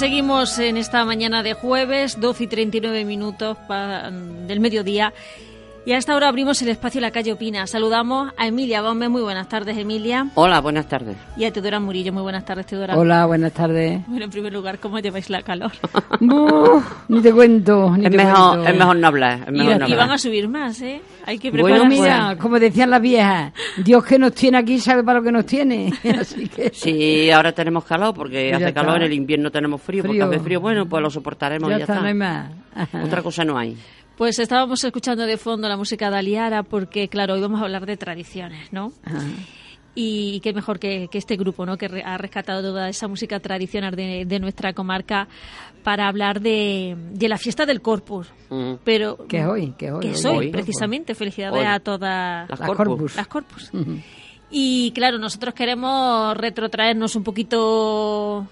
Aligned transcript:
Seguimos 0.00 0.58
en 0.58 0.78
esta 0.78 1.04
mañana 1.04 1.42
de 1.42 1.52
jueves, 1.52 2.18
12 2.18 2.44
y 2.44 2.46
39 2.46 3.04
minutos 3.04 3.58
del 4.46 4.58
mediodía. 4.58 5.12
Y 5.86 5.92
a 5.92 5.96
esta 5.98 6.14
hora 6.14 6.28
abrimos 6.28 6.60
el 6.60 6.68
espacio 6.68 7.00
La 7.00 7.10
Calle 7.10 7.32
Opina. 7.32 7.66
Saludamos 7.66 8.30
a 8.36 8.46
Emilia 8.46 8.82
Gómez. 8.82 9.08
Muy 9.08 9.22
buenas 9.22 9.48
tardes, 9.48 9.78
Emilia. 9.78 10.26
Hola, 10.34 10.60
buenas 10.60 10.86
tardes. 10.86 11.16
Y 11.38 11.44
a 11.46 11.52
Teodora 11.52 11.80
Murillo. 11.80 12.12
Muy 12.12 12.20
buenas 12.22 12.44
tardes, 12.44 12.66
Teodora. 12.66 12.96
Hola, 12.98 13.24
buenas 13.24 13.52
tardes. 13.52 14.06
Bueno, 14.06 14.26
en 14.26 14.30
primer 14.30 14.52
lugar, 14.52 14.78
¿cómo 14.78 14.98
lleváis 14.98 15.30
la 15.30 15.40
calor? 15.42 15.72
ni 17.08 17.20
te 17.22 17.32
cuento, 17.32 17.96
ni 17.96 18.04
es, 18.04 18.10
te 18.10 18.16
mejor, 18.18 18.50
cuento. 18.56 18.68
es 18.70 18.78
mejor 18.78 18.96
no 18.96 19.06
hablar. 19.06 19.40
Es 19.46 19.52
mejor 19.52 19.72
y, 19.72 19.78
no 19.78 19.88
y 19.88 19.92
hablar. 19.92 19.98
van 19.98 20.10
a 20.10 20.18
subir 20.18 20.48
más, 20.48 20.80
¿eh? 20.82 21.00
Hay 21.24 21.38
que 21.38 21.50
Bueno, 21.50 21.64
prepararse. 21.64 22.00
mira, 22.00 22.36
como 22.38 22.58
decían 22.58 22.90
las 22.90 23.00
viejas, 23.00 23.52
Dios 23.78 24.04
que 24.04 24.18
nos 24.18 24.34
tiene 24.34 24.58
aquí 24.58 24.78
sabe 24.78 25.02
para 25.02 25.20
lo 25.20 25.24
que 25.24 25.32
nos 25.32 25.46
tiene. 25.46 25.92
Así 26.20 26.46
que 26.46 26.70
Sí, 26.74 27.30
ahora 27.30 27.52
tenemos 27.52 27.84
calor 27.86 28.12
porque 28.14 28.50
Ya 28.50 28.56
hace 28.56 28.68
está. 28.68 28.82
calor, 28.82 28.98
en 28.98 29.04
el 29.04 29.12
invierno 29.14 29.50
tenemos 29.50 29.80
frío, 29.80 30.02
porque 30.02 30.18
Frío. 30.18 30.26
hace 30.30 30.40
frío, 30.40 30.60
bueno, 30.60 30.84
pues 30.86 31.02
lo 31.02 31.08
soportaremos 31.10 31.70
ya 31.70 31.76
y 31.76 31.78
ya 31.78 31.84
está, 31.84 31.94
está. 31.94 32.02
no 32.02 32.08
hay 32.08 32.14
más. 32.14 32.50
Otra 33.02 33.22
cosa 33.22 33.44
no 33.46 33.56
hay. 33.58 33.76
Pues 34.20 34.38
estábamos 34.38 34.84
escuchando 34.84 35.24
de 35.24 35.38
fondo 35.38 35.66
la 35.66 35.78
música 35.78 36.10
de 36.10 36.18
Aliara 36.18 36.62
porque, 36.62 37.08
claro, 37.08 37.32
hoy 37.32 37.40
vamos 37.40 37.58
a 37.58 37.64
hablar 37.64 37.86
de 37.86 37.96
tradiciones, 37.96 38.70
¿no? 38.70 38.92
Ajá. 39.02 39.24
Y 39.94 40.40
qué 40.40 40.52
mejor 40.52 40.78
que, 40.78 41.08
que 41.10 41.16
este 41.16 41.36
grupo, 41.38 41.64
¿no? 41.64 41.78
Que 41.78 41.88
re- 41.88 42.02
ha 42.04 42.18
rescatado 42.18 42.60
toda 42.60 42.90
esa 42.90 43.08
música 43.08 43.40
tradicional 43.40 43.96
de, 43.96 44.26
de 44.26 44.38
nuestra 44.38 44.74
comarca 44.74 45.26
para 45.82 46.06
hablar 46.06 46.42
de, 46.42 46.96
de 47.14 47.28
la 47.30 47.38
fiesta 47.38 47.64
del 47.64 47.80
Corpus. 47.80 48.30
Mm. 48.50 48.74
Pero 48.84 49.26
Que 49.26 49.38
es 49.38 49.46
hoy, 49.46 49.72
que 49.78 49.86
es 49.86 49.92
hoy. 49.92 50.00
que 50.02 50.10
es 50.10 50.24
hoy. 50.26 50.50
precisamente. 50.50 51.14
Felicidades 51.14 51.58
Hoy. 51.58 51.64
a 51.66 51.80
todas 51.80 52.46
Las 52.50 52.60
Las 52.60 52.68
Corpus. 52.68 52.86
Corpus. 52.86 53.16
las 53.16 53.26
Corpus. 53.26 53.70
Y 54.50 54.92
claro, 54.92 55.16
nosotros 55.16 55.54
queremos 55.54 56.36
retrotraernos 56.36 57.16
un 57.16 57.24
poquito 57.24 58.46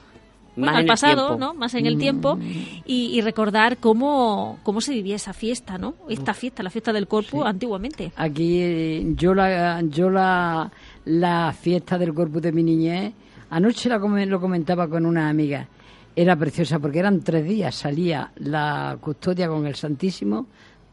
bueno, 0.58 0.72
Más 0.72 0.80
al 0.80 0.86
pasado. 0.86 1.38
¿no? 1.38 1.54
Más 1.54 1.74
en 1.74 1.86
el 1.86 1.98
tiempo 1.98 2.38
y, 2.40 3.16
y 3.16 3.20
recordar 3.20 3.78
cómo, 3.78 4.58
cómo 4.62 4.80
se 4.80 4.92
vivía 4.92 5.16
esa 5.16 5.32
fiesta, 5.32 5.78
¿no? 5.78 5.94
Esta 6.08 6.34
fiesta, 6.34 6.62
la 6.62 6.70
fiesta 6.70 6.92
del 6.92 7.06
Corpus 7.06 7.44
antiguamente. 7.44 8.12
Aquí 8.16 8.60
eh, 8.60 9.12
yo 9.16 9.34
la 9.34 9.80
yo 9.82 10.10
la, 10.10 10.70
la 11.04 11.52
fiesta 11.52 11.98
del 11.98 12.14
corpus 12.14 12.42
de 12.42 12.52
mi 12.52 12.62
niñez, 12.62 13.12
anoche 13.50 13.88
la 13.88 13.98
lo 13.98 14.40
comentaba 14.40 14.88
con 14.88 15.06
una 15.06 15.28
amiga, 15.28 15.68
era 16.14 16.36
preciosa 16.36 16.78
porque 16.78 16.98
eran 16.98 17.20
tres 17.20 17.46
días, 17.46 17.74
salía 17.74 18.32
la 18.36 18.98
custodia 19.00 19.48
con 19.48 19.66
el 19.66 19.74
Santísimo, 19.74 20.46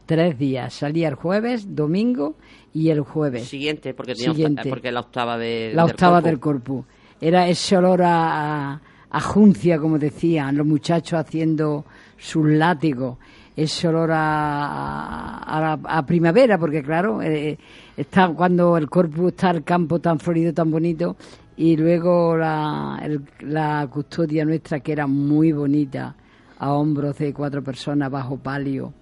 tres 0.06 0.38
días, 0.38 0.72
salía 0.72 1.08
el 1.08 1.14
jueves, 1.14 1.74
domingo 1.74 2.36
y 2.72 2.90
el 2.90 3.00
jueves. 3.00 3.48
Siguiente, 3.48 3.94
porque, 3.94 4.14
tenía 4.14 4.32
Siguiente. 4.32 4.68
porque 4.68 4.92
la 4.92 5.00
octava 5.00 5.38
de 5.38 5.72
la 5.74 5.84
octava 5.84 6.20
del 6.20 6.32
del 6.32 6.40
corpus. 6.40 6.84
Era 7.20 7.48
ese 7.48 7.76
olor 7.76 8.02
a, 8.02 8.72
a, 8.74 8.80
a 9.16 9.20
juncia, 9.20 9.78
como 9.78 9.98
decían, 9.98 10.56
los 10.56 10.66
muchachos 10.66 11.18
haciendo 11.18 11.84
sus 12.18 12.46
látigos, 12.46 13.16
ese 13.56 13.88
olor 13.88 14.10
a, 14.12 15.38
a, 15.38 15.60
la- 15.60 15.80
a 15.84 16.04
primavera, 16.04 16.58
porque 16.58 16.82
claro, 16.82 17.22
eh, 17.22 17.56
está 17.96 18.28
cuando 18.28 18.76
el 18.76 18.90
corpus 18.90 19.28
está 19.32 19.50
el 19.52 19.64
campo 19.64 19.98
tan 20.00 20.18
florido, 20.18 20.52
tan 20.52 20.70
bonito, 20.70 21.16
y 21.56 21.76
luego 21.76 22.36
la, 22.36 23.00
el- 23.02 23.22
la 23.40 23.86
custodia 23.90 24.44
nuestra, 24.44 24.80
que 24.80 24.92
era 24.92 25.06
muy 25.06 25.52
bonita, 25.52 26.14
a 26.58 26.72
hombros 26.72 27.16
de 27.18 27.32
cuatro 27.32 27.62
personas 27.62 28.10
bajo 28.10 28.36
palio, 28.36 28.92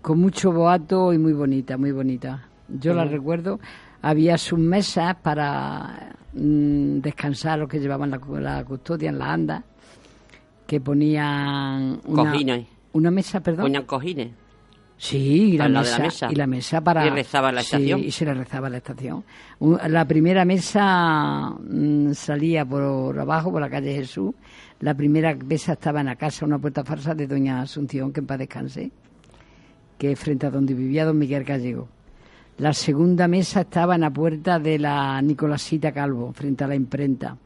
con 0.00 0.18
mucho 0.18 0.50
boato 0.50 1.12
y 1.12 1.18
muy 1.18 1.32
bonita, 1.32 1.76
muy 1.76 1.92
bonita. 1.92 2.48
Yo 2.68 2.94
la 2.94 3.04
recuerdo. 3.04 3.60
Había 4.02 4.36
sus 4.36 4.58
mesas 4.58 5.16
para 5.22 6.14
mm, 6.34 6.98
descansar 7.00 7.58
los 7.60 7.68
que 7.68 7.78
llevaban 7.78 8.10
la, 8.10 8.18
cu- 8.18 8.36
la 8.38 8.64
custodia 8.64 9.10
en 9.10 9.18
la 9.18 9.32
anda, 9.32 9.64
que 10.66 10.80
ponían 10.80 12.00
una, 12.04 12.30
Cojines. 12.32 12.66
una 12.92 13.10
mesa, 13.10 13.40
perdón. 13.40 13.62
Ponían 13.66 13.84
cojines. 13.84 14.30
Sí, 14.98 15.54
y 15.54 15.58
la, 15.58 15.68
mesa, 15.68 15.98
la 15.98 16.04
mesa. 16.04 16.28
y 16.30 16.34
la 16.36 16.46
mesa 16.46 16.80
para... 16.80 17.04
Y 17.06 17.10
rezaba 17.10 17.50
la 17.50 17.62
Sí, 17.62 17.74
estación. 17.74 18.00
y 18.04 18.10
se 18.12 18.24
le 18.24 18.34
rezaba 18.34 18.68
la 18.70 18.76
estación. 18.76 19.24
La 19.88 20.04
primera 20.04 20.44
mesa 20.44 21.50
mm, 21.60 22.12
salía 22.12 22.64
por 22.64 23.18
abajo, 23.18 23.50
por 23.50 23.60
la 23.60 23.68
calle 23.68 23.94
Jesús. 23.94 24.32
La 24.78 24.94
primera 24.94 25.34
mesa 25.34 25.72
estaba 25.72 26.00
en 26.00 26.06
la 26.06 26.14
casa, 26.16 26.44
una 26.46 26.58
puerta 26.58 26.84
falsa 26.84 27.14
de 27.16 27.26
doña 27.26 27.62
Asunción, 27.62 28.12
que 28.12 28.20
en 28.20 28.26
paz 28.26 28.38
descanse, 28.38 28.92
que 29.98 30.12
es 30.12 30.18
frente 30.20 30.46
a 30.46 30.50
donde 30.50 30.72
vivía 30.74 31.04
don 31.04 31.18
Miguel 31.18 31.42
Gallego. 31.44 31.88
La 32.58 32.72
segunda 32.72 33.26
mesa 33.28 33.62
estaba 33.62 33.94
en 33.94 34.02
la 34.02 34.10
puerta 34.10 34.58
de 34.58 34.78
la 34.78 35.20
Nicolasita 35.22 35.90
Calvo, 35.90 36.32
frente 36.32 36.64
a 36.64 36.68
la 36.68 36.74
imprenta. 36.74 37.36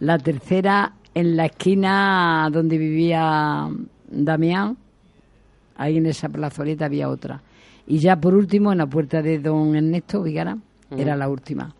La 0.00 0.18
tercera 0.18 0.92
en 1.14 1.36
la 1.36 1.46
esquina 1.46 2.48
donde 2.52 2.78
vivía 2.78 3.68
Damián, 4.10 4.76
ahí 5.76 5.96
en 5.96 6.06
esa 6.06 6.28
plazoleta 6.28 6.84
había 6.84 7.08
otra. 7.08 7.40
Y 7.86 7.98
ya 7.98 8.20
por 8.20 8.34
último, 8.34 8.70
en 8.70 8.78
la 8.78 8.86
puerta 8.86 9.22
de 9.22 9.38
don 9.38 9.74
Ernesto 9.74 10.22
Vigara, 10.22 10.56
era 10.90 11.16
la 11.16 11.28
última. 11.28 11.74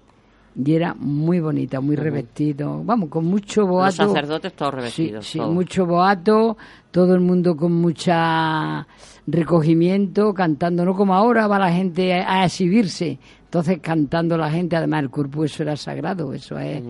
Y 0.63 0.75
era 0.75 0.93
muy 0.95 1.39
bonita, 1.39 1.81
muy 1.81 1.95
revestido, 1.95 2.83
vamos, 2.85 3.09
con 3.11 3.25
mucho 3.27 3.65
boato. 3.65 4.03
Los 4.03 4.13
sacerdotes 4.13 4.53
todos 4.55 4.75
revestidos. 4.75 5.25
Sí, 5.25 5.33
sí, 5.33 5.39
todos. 5.39 5.55
mucho 5.55 5.87
boato, 5.87 6.57
todo 6.91 7.15
el 7.15 7.21
mundo 7.21 7.57
con 7.57 7.73
mucha 7.73 8.87
recogimiento, 9.29 10.35
cantando, 10.35 10.85
no 10.85 10.95
como 10.95 11.15
ahora 11.15 11.47
va 11.47 11.61
la 11.61 11.71
gente 11.73 12.13
a, 12.13 12.41
a 12.41 12.45
exhibirse, 12.47 13.19
entonces 13.45 13.79
cantando 13.81 14.37
la 14.37 14.51
gente, 14.51 14.75
además 14.75 15.05
el 15.05 15.11
cuerpo 15.11 15.45
eso 15.45 15.63
era 15.63 15.77
sagrado, 15.77 16.33
eso 16.33 16.59
es, 16.59 16.83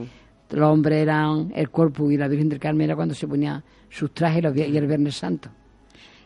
los 0.50 0.70
hombres 0.70 1.02
eran 1.02 1.52
el 1.54 1.68
cuerpo 1.68 2.10
y 2.10 2.16
la 2.16 2.26
Virgen 2.26 2.48
del 2.48 2.58
Carmen 2.58 2.86
era 2.86 2.96
cuando 2.96 3.14
se 3.14 3.28
ponía 3.28 3.62
sus 3.90 4.12
trajes 4.12 4.42
y 4.56 4.76
el 4.76 4.86
Viernes 4.86 5.16
Santo. 5.16 5.50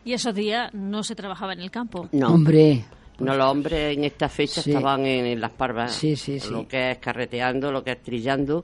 Y 0.05 0.13
esos 0.13 0.33
días 0.35 0.73
no 0.73 1.03
se 1.03 1.15
trabajaba 1.15 1.53
en 1.53 1.61
el 1.61 1.71
campo. 1.71 2.09
No. 2.11 2.33
Hombre, 2.33 2.85
No, 3.19 3.35
los 3.35 3.47
hombres 3.51 3.95
en 3.97 4.03
esta 4.03 4.27
fecha 4.29 4.61
Sí. 4.61 4.71
estaban 4.71 5.05
en, 5.05 5.25
en 5.25 5.39
las 5.41 5.51
parvas. 5.51 5.93
Sí, 5.93 6.15
sí, 6.15 6.39
sí. 6.39 6.51
Lo 6.51 6.67
que 6.67 6.91
es 6.91 6.97
carreteando, 6.97 7.71
lo 7.71 7.83
que 7.83 7.91
es 7.91 8.01
trillando. 8.01 8.63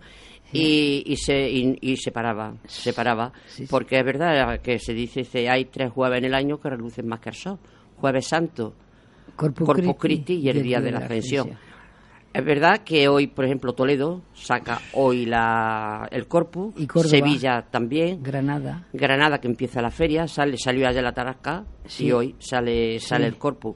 Y, 0.51 1.03
y 1.05 1.15
se 1.17 1.47
y, 1.47 1.77
y 1.79 1.95
se 1.97 2.11
paraba, 2.11 2.55
se 2.65 2.91
paraba. 2.93 3.31
Porque 3.69 3.99
es 3.99 4.03
verdad 4.03 4.59
que 4.61 4.79
se 4.79 4.93
dice 4.95 5.21
que 5.23 5.47
hay 5.47 5.65
tres 5.65 5.91
jueves 5.91 6.17
en 6.17 6.25
el 6.25 6.33
año 6.33 6.59
que 6.59 6.69
relucen 6.69 7.07
más 7.07 7.19
que 7.19 7.29
el 7.29 7.35
sol. 7.35 7.59
Jueves 7.97 8.25
Santo, 8.25 8.73
Corpus, 9.35 9.65
Corpus 9.67 9.95
Christi 9.99 10.35
y 10.39 10.49
el 10.49 10.63
día 10.63 10.81
de 10.81 10.91
la 10.91 10.99
ascensión. 10.99 11.51
Es 12.33 12.45
verdad 12.45 12.81
que 12.83 13.07
hoy, 13.07 13.27
por 13.27 13.45
ejemplo, 13.45 13.73
Toledo 13.73 14.21
saca 14.33 14.79
hoy 14.93 15.25
la, 15.27 16.07
el 16.11 16.27
Corpus, 16.27 16.73
Y 16.77 16.87
Córdoba. 16.87 17.09
Sevilla 17.09 17.61
también, 17.69 18.21
Granada. 18.23 18.87
Granada 18.93 19.39
que 19.39 19.47
empieza 19.47 19.81
la 19.81 19.91
feria, 19.91 20.27
sale 20.27 20.55
salió 20.57 20.87
ayer 20.87 21.03
la 21.03 21.11
Tarasca 21.11 21.65
Sí. 21.85 22.05
y 22.05 22.11
hoy 22.11 22.35
sale 22.39 22.99
sale 22.99 23.27
el 23.27 23.37
Corpus. 23.37 23.75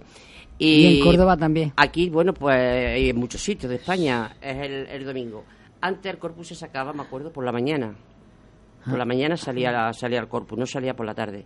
Y, 0.65 0.99
en 0.99 1.03
Córdoba 1.05 1.37
también. 1.37 1.73
Aquí, 1.75 2.09
bueno, 2.09 2.33
pues 2.33 2.99
y 2.99 3.09
en 3.09 3.17
muchos 3.17 3.41
sitios 3.41 3.69
de 3.69 3.75
España 3.77 4.35
es 4.41 4.57
el, 4.57 4.87
el 4.87 5.05
domingo. 5.05 5.43
Antes 5.81 6.13
el 6.13 6.19
corpus 6.19 6.47
se 6.47 6.55
sacaba, 6.55 6.93
me 6.93 7.01
acuerdo, 7.01 7.31
por 7.31 7.43
la 7.43 7.51
mañana. 7.51 7.93
Por 8.85 8.97
la 8.97 9.05
mañana 9.05 9.37
salía, 9.37 9.91
salía 9.93 10.19
el 10.19 10.27
corpus, 10.27 10.57
no 10.57 10.65
salía 10.65 10.93
por 10.93 11.05
la 11.05 11.13
tarde. 11.13 11.45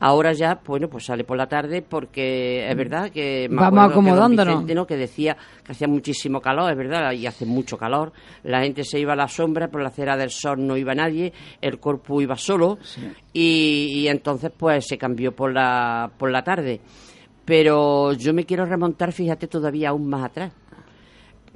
Ahora 0.00 0.32
ya, 0.32 0.60
bueno, 0.66 0.88
pues 0.88 1.04
sale 1.04 1.22
por 1.22 1.36
la 1.36 1.46
tarde 1.46 1.80
porque 1.80 2.68
es 2.68 2.76
verdad 2.76 3.10
que... 3.10 3.48
me 3.48 3.56
Vamos 3.56 3.86
que 3.86 3.92
acomodándonos. 3.92 4.54
Vicente, 4.54 4.74
¿no? 4.74 4.86
que 4.86 4.96
decía 4.96 5.36
que 5.64 5.72
hacía 5.72 5.86
muchísimo 5.86 6.40
calor, 6.40 6.72
es 6.72 6.76
verdad, 6.76 7.12
y 7.12 7.24
hace 7.26 7.46
mucho 7.46 7.78
calor. 7.78 8.12
La 8.42 8.62
gente 8.62 8.82
se 8.82 8.98
iba 8.98 9.12
a 9.12 9.16
la 9.16 9.28
sombra, 9.28 9.68
por 9.68 9.80
la 9.80 9.90
acera 9.90 10.16
del 10.16 10.30
sol 10.30 10.66
no 10.66 10.76
iba 10.76 10.92
nadie, 10.92 11.32
el 11.60 11.78
corpus 11.78 12.22
iba 12.24 12.36
solo 12.36 12.78
y, 13.32 14.00
y 14.00 14.08
entonces 14.08 14.50
pues 14.56 14.86
se 14.88 14.98
cambió 14.98 15.36
por 15.36 15.52
la, 15.52 16.10
por 16.18 16.32
la 16.32 16.42
tarde. 16.42 16.80
Pero 17.44 18.12
yo 18.12 18.32
me 18.32 18.44
quiero 18.44 18.64
remontar, 18.64 19.12
fíjate, 19.12 19.48
todavía 19.48 19.90
aún 19.90 20.08
más 20.08 20.24
atrás. 20.24 20.52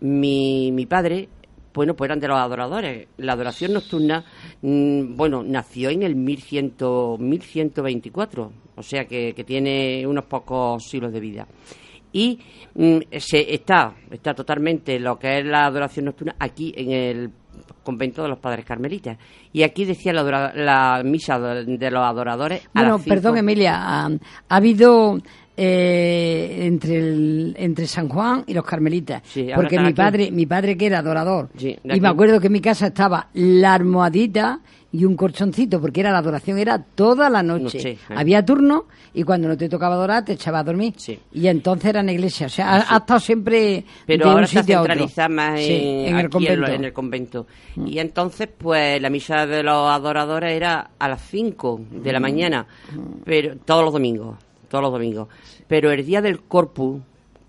Mi, 0.00 0.72
mi 0.72 0.86
padre, 0.86 1.28
bueno, 1.72 1.94
pues 1.94 2.08
eran 2.08 2.20
de 2.20 2.28
los 2.28 2.38
adoradores. 2.38 3.08
La 3.18 3.34
adoración 3.34 3.74
nocturna, 3.74 4.24
mm, 4.62 5.14
bueno, 5.14 5.42
nació 5.42 5.90
en 5.90 6.02
el 6.02 6.16
1100, 6.16 6.74
1124, 7.18 8.52
o 8.74 8.82
sea 8.82 9.04
que, 9.04 9.32
que 9.34 9.44
tiene 9.44 10.06
unos 10.06 10.24
pocos 10.24 10.82
siglos 10.84 11.12
de 11.12 11.20
vida. 11.20 11.46
Y 12.12 12.38
mm, 12.74 12.98
se 13.18 13.54
está, 13.54 13.94
está 14.10 14.34
totalmente 14.34 14.98
lo 14.98 15.18
que 15.18 15.38
es 15.38 15.44
la 15.44 15.66
adoración 15.66 16.06
nocturna 16.06 16.34
aquí 16.38 16.72
en 16.74 16.90
el 16.90 17.30
convento 17.82 18.22
de 18.22 18.28
los 18.28 18.38
padres 18.38 18.64
carmelitas. 18.64 19.18
Y 19.52 19.62
aquí 19.62 19.84
decía 19.84 20.12
la, 20.12 20.52
la 20.54 21.02
misa 21.04 21.38
de, 21.38 21.90
los 21.90 22.02
adoradores. 22.02 22.66
a 22.66 22.80
Bueno, 22.80 22.92
las 22.94 23.02
cinco. 23.02 23.14
perdón, 23.14 23.36
Emilia, 23.36 23.74
ha, 23.76 24.06
ha 24.06 24.56
habido 24.56 25.18
eh, 25.56 26.58
entre 26.66 26.98
el, 26.98 27.54
entre 27.58 27.86
San 27.86 28.08
Juan 28.08 28.44
y 28.46 28.54
los 28.54 28.64
carmelitas, 28.64 29.22
Sí, 29.24 29.48
porque 29.54 29.78
mi 29.78 29.86
aquí. 29.86 29.94
padre, 29.94 30.30
mi 30.30 30.46
padre 30.46 30.76
que 30.76 30.86
era 30.86 30.98
adorador, 30.98 31.48
Sí, 31.56 31.76
y 31.82 31.90
aquí. 31.90 32.00
me 32.00 32.08
acuerdo 32.08 32.40
que 32.40 32.46
en 32.48 32.52
mi 32.52 32.60
casa 32.60 32.88
estaba 32.88 33.28
la 33.34 33.74
almohadita 33.74 34.60
y 34.92 35.04
un 35.04 35.14
colchoncito, 35.16 35.78
porque 35.80 36.00
era 36.00 36.10
la 36.12 36.18
adoración 36.18 36.58
era 36.58 36.78
toda 36.78 37.28
la 37.28 37.42
noche. 37.42 37.64
Noche, 37.78 37.90
eh. 37.90 37.98
Había 38.16 38.42
turno 38.44 38.84
y 39.12 39.24
cuando 39.24 39.46
no 39.48 39.56
te 39.56 39.68
tocaba 39.68 39.94
adorar 39.94 40.24
te 40.24 40.32
echaba 40.34 40.60
a 40.60 40.64
dormir. 40.64 40.94
Sí. 40.96 41.18
Y 41.34 41.48
entonces 41.48 41.90
era 41.90 42.00
en 42.00 42.06
la 42.06 42.12
iglesia, 42.12 42.46
o 42.46 42.50
sea, 42.50 42.70
ha, 42.70 42.94
ha 42.94 42.98
estado 42.98 43.20
siempre 43.20 43.84
pero 44.06 44.24
de 44.24 44.30
ahora 44.30 44.42
un 44.42 44.46
sitio 44.48 44.78
a 44.78 44.80
otro. 44.82 44.92
centralizada 44.94 45.28
más 45.28 45.60
en, 45.60 46.06
en 46.06 46.16
el 46.18 46.30
convento. 46.30 46.56
Mm. 46.56 46.60
lo- 46.60 46.68
en 46.68 46.84
el 46.84 46.92
convento. 46.94 47.46
Y 47.84 47.98
entonces, 47.98 48.48
pues, 48.56 49.02
la 49.02 49.10
misa 49.10 49.44
de 49.46 49.62
los 49.62 49.90
adoradores 49.90 50.52
era 50.56 50.90
a 50.98 51.08
las 51.08 51.20
5 51.28 51.80
de 51.90 52.10
Mm. 52.10 52.12
la 52.12 52.20
mañana, 52.20 52.66
pero 53.24 53.56
todos 53.66 53.84
los 53.84 53.92
domingos, 53.92 54.38
todos 54.68 54.82
los 54.82 54.92
domingos. 54.92 55.28
Pero 55.66 55.90
el 55.90 56.04
día 56.04 56.20
del 56.20 56.42
Corpus, 56.42 57.00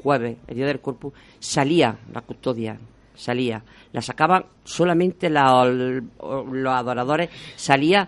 jueves, 0.01 0.37
el 0.47 0.55
día 0.55 0.65
del 0.67 0.79
Corpus, 0.79 1.13
salía 1.39 1.97
la 2.13 2.21
custodia, 2.21 2.77
salía. 3.15 3.63
La 3.93 4.01
sacaban 4.01 4.45
solamente 4.63 5.29
la- 5.29 5.65
los 5.65 6.73
adoradores, 6.73 7.29
salía 7.55 8.07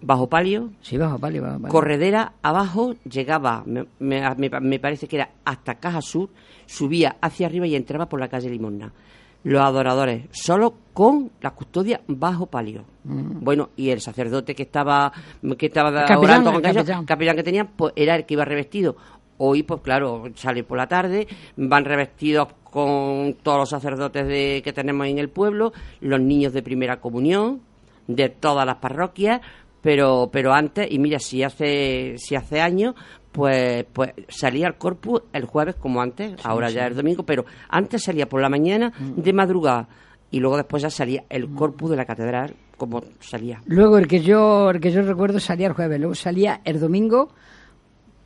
bajo 0.00 0.28
palio, 0.28 0.70
Sí, 0.82 0.96
bajo 0.98 1.18
palio, 1.18 1.42
bajo 1.42 1.54
palio. 1.60 1.72
corredera 1.72 2.32
abajo 2.42 2.94
llegaba, 3.10 3.62
me, 3.66 3.86
me- 3.98 4.22
me- 4.36 4.60
me 4.60 4.78
parece 4.78 5.08
que 5.08 5.16
era 5.16 5.30
hasta 5.44 5.76
Caja 5.76 6.00
Sur, 6.02 6.28
subía 6.66 7.16
hacia 7.20 7.46
arriba 7.46 7.66
y 7.66 7.74
entraba 7.76 8.08
por 8.08 8.20
la 8.20 8.28
calle 8.28 8.50
Limosna. 8.50 8.92
Los 9.44 9.62
adoradores, 9.62 10.26
solo 10.32 10.74
con 10.96 11.30
la 11.42 11.50
custodia 11.50 12.00
bajo 12.08 12.46
palio. 12.46 12.82
Bueno, 13.04 13.68
y 13.76 13.90
el 13.90 14.00
sacerdote 14.00 14.54
que 14.54 14.62
estaba 14.62 15.12
que 15.58 15.66
estaba 15.66 15.90
Mm. 15.90 16.06
capellán, 16.06 16.18
orando 16.24 16.52
con 16.54 16.64
el 16.64 16.70
ellos, 16.70 17.04
capellán. 17.06 17.36
que 17.36 17.42
tenían, 17.42 17.68
pues 17.76 17.92
era 17.96 18.16
el 18.16 18.24
que 18.24 18.32
iba 18.32 18.46
revestido. 18.46 18.96
Hoy, 19.36 19.62
pues 19.62 19.82
claro, 19.82 20.24
sale 20.36 20.64
por 20.64 20.78
la 20.78 20.86
tarde, 20.86 21.28
van 21.58 21.84
revestidos 21.84 22.48
con 22.64 23.34
todos 23.42 23.58
los 23.58 23.68
sacerdotes 23.68 24.26
de, 24.26 24.62
que 24.64 24.72
tenemos 24.72 25.06
en 25.06 25.18
el 25.18 25.28
pueblo, 25.28 25.74
los 26.00 26.18
niños 26.18 26.54
de 26.54 26.62
primera 26.62 26.98
comunión, 26.98 27.60
de 28.06 28.30
todas 28.30 28.64
las 28.64 28.76
parroquias, 28.76 29.42
pero 29.82 30.30
pero 30.32 30.54
antes, 30.54 30.90
y 30.90 30.98
mira, 30.98 31.18
si 31.18 31.42
hace 31.42 32.14
si 32.16 32.36
hace 32.36 32.62
años, 32.62 32.94
pues 33.32 33.84
pues 33.92 34.12
salía 34.28 34.66
el 34.68 34.76
corpus 34.76 35.24
el 35.34 35.44
jueves 35.44 35.74
como 35.74 36.00
antes, 36.00 36.36
ahora 36.42 36.70
ya 36.70 36.86
es 36.86 36.96
domingo, 36.96 37.22
pero 37.24 37.44
antes 37.68 38.02
salía 38.02 38.26
por 38.26 38.40
la 38.40 38.48
mañana 38.48 38.94
de 38.98 39.32
madrugada 39.34 39.86
y 40.30 40.40
luego 40.40 40.56
después 40.56 40.82
ya 40.82 40.90
salía 40.90 41.24
el 41.28 41.48
corpus 41.48 41.90
de 41.90 41.96
la 41.96 42.04
catedral 42.04 42.54
como 42.76 43.02
salía. 43.20 43.62
Luego 43.66 43.98
el 43.98 44.06
que 44.06 44.20
yo 44.20 44.70
el 44.70 44.80
que 44.80 44.90
yo 44.90 45.02
recuerdo 45.02 45.40
salía 45.40 45.68
el 45.68 45.72
jueves, 45.72 45.98
luego 45.98 46.14
salía 46.14 46.60
el 46.64 46.80
domingo 46.80 47.30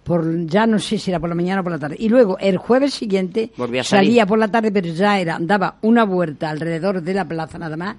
por 0.02 0.46
ya 0.46 0.66
no 0.66 0.78
sé 0.78 0.98
si 0.98 1.10
era 1.10 1.20
por 1.20 1.28
la 1.28 1.34
mañana 1.34 1.60
o 1.60 1.64
por 1.64 1.72
la 1.72 1.78
tarde. 1.78 1.96
Y 1.98 2.08
luego 2.08 2.38
el 2.38 2.56
jueves 2.56 2.94
siguiente 2.94 3.52
salía 3.82 4.26
por 4.26 4.38
la 4.38 4.48
tarde, 4.48 4.72
pero 4.72 4.88
ya 4.88 5.20
era 5.20 5.38
daba 5.40 5.76
una 5.82 6.04
vuelta 6.04 6.50
alrededor 6.50 7.02
de 7.02 7.14
la 7.14 7.26
plaza 7.26 7.58
nada 7.58 7.76
más 7.76 7.96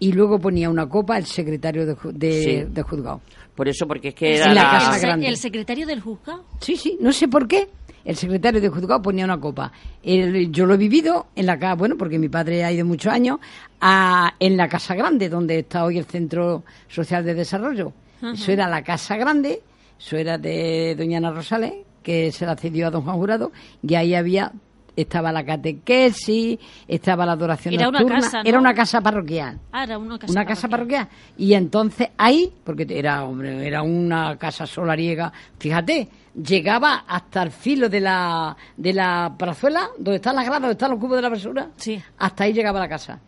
y 0.00 0.12
luego 0.12 0.38
ponía 0.40 0.68
una 0.68 0.88
copa 0.88 1.16
el 1.18 1.26
secretario 1.26 1.86
de, 1.86 1.94
ju- 1.96 2.12
de, 2.12 2.42
Sí. 2.42 2.64
de 2.72 2.82
juzgado. 2.82 3.20
Por 3.54 3.68
eso, 3.68 3.86
porque 3.86 4.08
es 4.08 4.14
que 4.14 4.36
En 4.36 4.42
era 4.42 4.54
la 4.54 4.62
la- 4.64 4.70
Casa 4.70 4.98
Grande. 4.98 5.28
el 5.28 5.36
secretario 5.36 5.86
del 5.86 6.00
juzgado. 6.00 6.44
Sí, 6.60 6.76
sí, 6.76 6.98
no 7.00 7.12
sé 7.12 7.28
por 7.28 7.46
qué. 7.46 7.68
El 8.04 8.16
secretario 8.16 8.60
de 8.62 8.68
juzgado 8.70 9.02
ponía 9.02 9.26
una 9.26 9.38
copa. 9.38 9.70
El- 10.02 10.50
yo 10.50 10.64
lo 10.64 10.72
he 10.74 10.78
vivido 10.78 11.26
en 11.36 11.44
la 11.46 11.58
casa, 11.58 11.74
bueno, 11.74 11.96
porque 11.98 12.18
mi 12.18 12.30
padre 12.30 12.64
ha 12.64 12.72
ido 12.72 12.84
muchos 12.86 13.12
años, 13.12 13.38
a- 13.80 14.34
en 14.40 14.56
la 14.56 14.68
Casa 14.68 14.94
Grande, 14.94 15.28
donde 15.28 15.58
está 15.58 15.84
hoy 15.84 15.98
el 15.98 16.06
Centro 16.06 16.64
Social 16.88 17.24
de 17.24 17.34
Desarrollo. 17.34 17.92
Eso 18.22 18.52
era 18.52 18.68
la 18.68 18.82
Casa 18.82 19.16
Grande, 19.16 19.60
eso 19.98 20.16
era 20.16 20.38
de 20.38 20.94
doña 20.96 21.18
Ana 21.18 21.30
Rosales, 21.32 21.72
que 22.02 22.32
se 22.32 22.46
la 22.46 22.56
cedió 22.56 22.86
a 22.86 22.90
don 22.90 23.02
Juan 23.02 23.16
Jurado, 23.16 23.52
y 23.82 23.94
ahí 23.94 24.14
había, 24.14 24.52
estaba 24.96 25.32
la 25.32 25.44
catequesis, 25.44 26.58
estaba 26.88 27.24
la 27.26 27.32
adoración 27.32 27.74
Era 27.74 27.88
una 27.88 28.00
nocturna, 28.00 28.20
casa, 28.22 28.42
¿no? 28.42 28.48
era 28.48 28.58
una 28.58 28.74
casa 28.74 29.00
parroquial 29.00 29.58
Ah, 29.72 29.84
era 29.84 29.98
una 29.98 30.18
casa 30.18 30.32
una 30.32 30.44
casa 30.44 30.68
parroquial. 30.68 31.08
Y 31.38 31.54
entonces 31.54 32.08
ahí, 32.18 32.52
porque 32.64 32.86
era, 32.88 33.24
hombre, 33.24 33.66
era 33.66 33.82
una 33.82 34.36
casa 34.36 34.66
solariega, 34.66 35.32
fíjate, 35.58 36.08
llegaba 36.42 37.04
hasta 37.06 37.42
el 37.42 37.50
filo 37.50 37.88
de 37.88 38.00
la, 38.00 38.56
de 38.76 38.92
la 38.92 39.34
plazuela, 39.36 39.88
donde 39.98 40.16
están 40.16 40.36
las 40.36 40.44
gradas, 40.44 40.62
donde 40.62 40.72
están 40.72 40.90
los 40.90 41.00
cubos 41.00 41.16
de 41.16 41.22
la 41.22 41.28
basura. 41.28 41.68
Sí. 41.76 42.00
Hasta 42.18 42.44
ahí 42.44 42.52
llegaba 42.52 42.78
la 42.80 42.88
casa. 42.88 43.18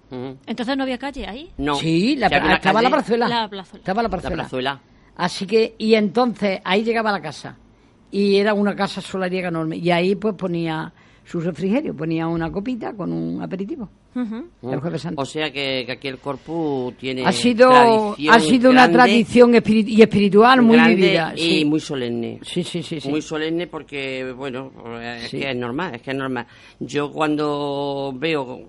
Entonces 0.46 0.76
no 0.76 0.82
había 0.84 0.98
calle 0.98 1.26
ahí. 1.26 1.50
No. 1.58 1.76
sí, 1.76 2.16
la, 2.16 2.28
una 2.28 2.54
estaba 2.56 2.82
la 2.82 2.90
plazuela. 2.90 3.28
La 3.28 3.48
plazuela. 3.48 3.78
Estaba 3.80 4.02
la 4.02 4.08
La 4.08 4.10
plazuela. 4.10 4.36
plazuela. 4.42 4.80
Así 5.16 5.46
que, 5.46 5.74
y 5.78 5.94
entonces 5.94 6.60
ahí 6.64 6.84
llegaba 6.84 7.12
la 7.12 7.20
casa. 7.20 7.56
Y 8.10 8.36
era 8.36 8.52
una 8.54 8.74
casa 8.76 9.00
solariega 9.00 9.48
enorme. 9.48 9.76
Y 9.76 9.90
ahí 9.90 10.14
pues 10.14 10.34
ponía 10.34 10.92
su 11.24 11.40
refrigerio, 11.40 11.94
ponía 11.94 12.26
una 12.26 12.50
copita 12.50 12.92
con 12.94 13.12
un 13.12 13.40
aperitivo. 13.42 13.88
El 14.14 14.78
Jueves 14.80 15.00
Santo. 15.02 15.22
O 15.22 15.24
sea 15.24 15.50
que, 15.50 15.84
que 15.86 15.92
aquí 15.92 16.08
el 16.08 16.18
corpus 16.18 16.94
tiene 16.98 17.24
ha 17.24 17.32
sido, 17.32 17.70
tradición 17.70 18.34
ha 18.34 18.40
sido 18.40 18.70
una 18.70 18.90
tradición 18.92 19.52
espiri- 19.54 19.88
y 19.88 20.02
espiritual 20.02 20.60
muy 20.60 20.78
vivida. 20.80 21.32
y 21.34 21.60
sí. 21.60 21.64
muy 21.64 21.80
solemne. 21.80 22.38
Sí, 22.42 22.62
sí, 22.62 22.82
sí, 22.82 23.00
sí. 23.00 23.08
Muy 23.08 23.22
solemne 23.22 23.68
porque, 23.68 24.32
bueno, 24.36 24.70
es 25.00 25.30
Sí. 25.30 25.38
que 25.38 25.50
es 25.50 25.56
normal, 25.56 25.94
es 25.94 26.02
que 26.02 26.10
es 26.10 26.16
normal. 26.16 26.46
Yo 26.80 27.10
cuando 27.10 28.12
veo, 28.14 28.68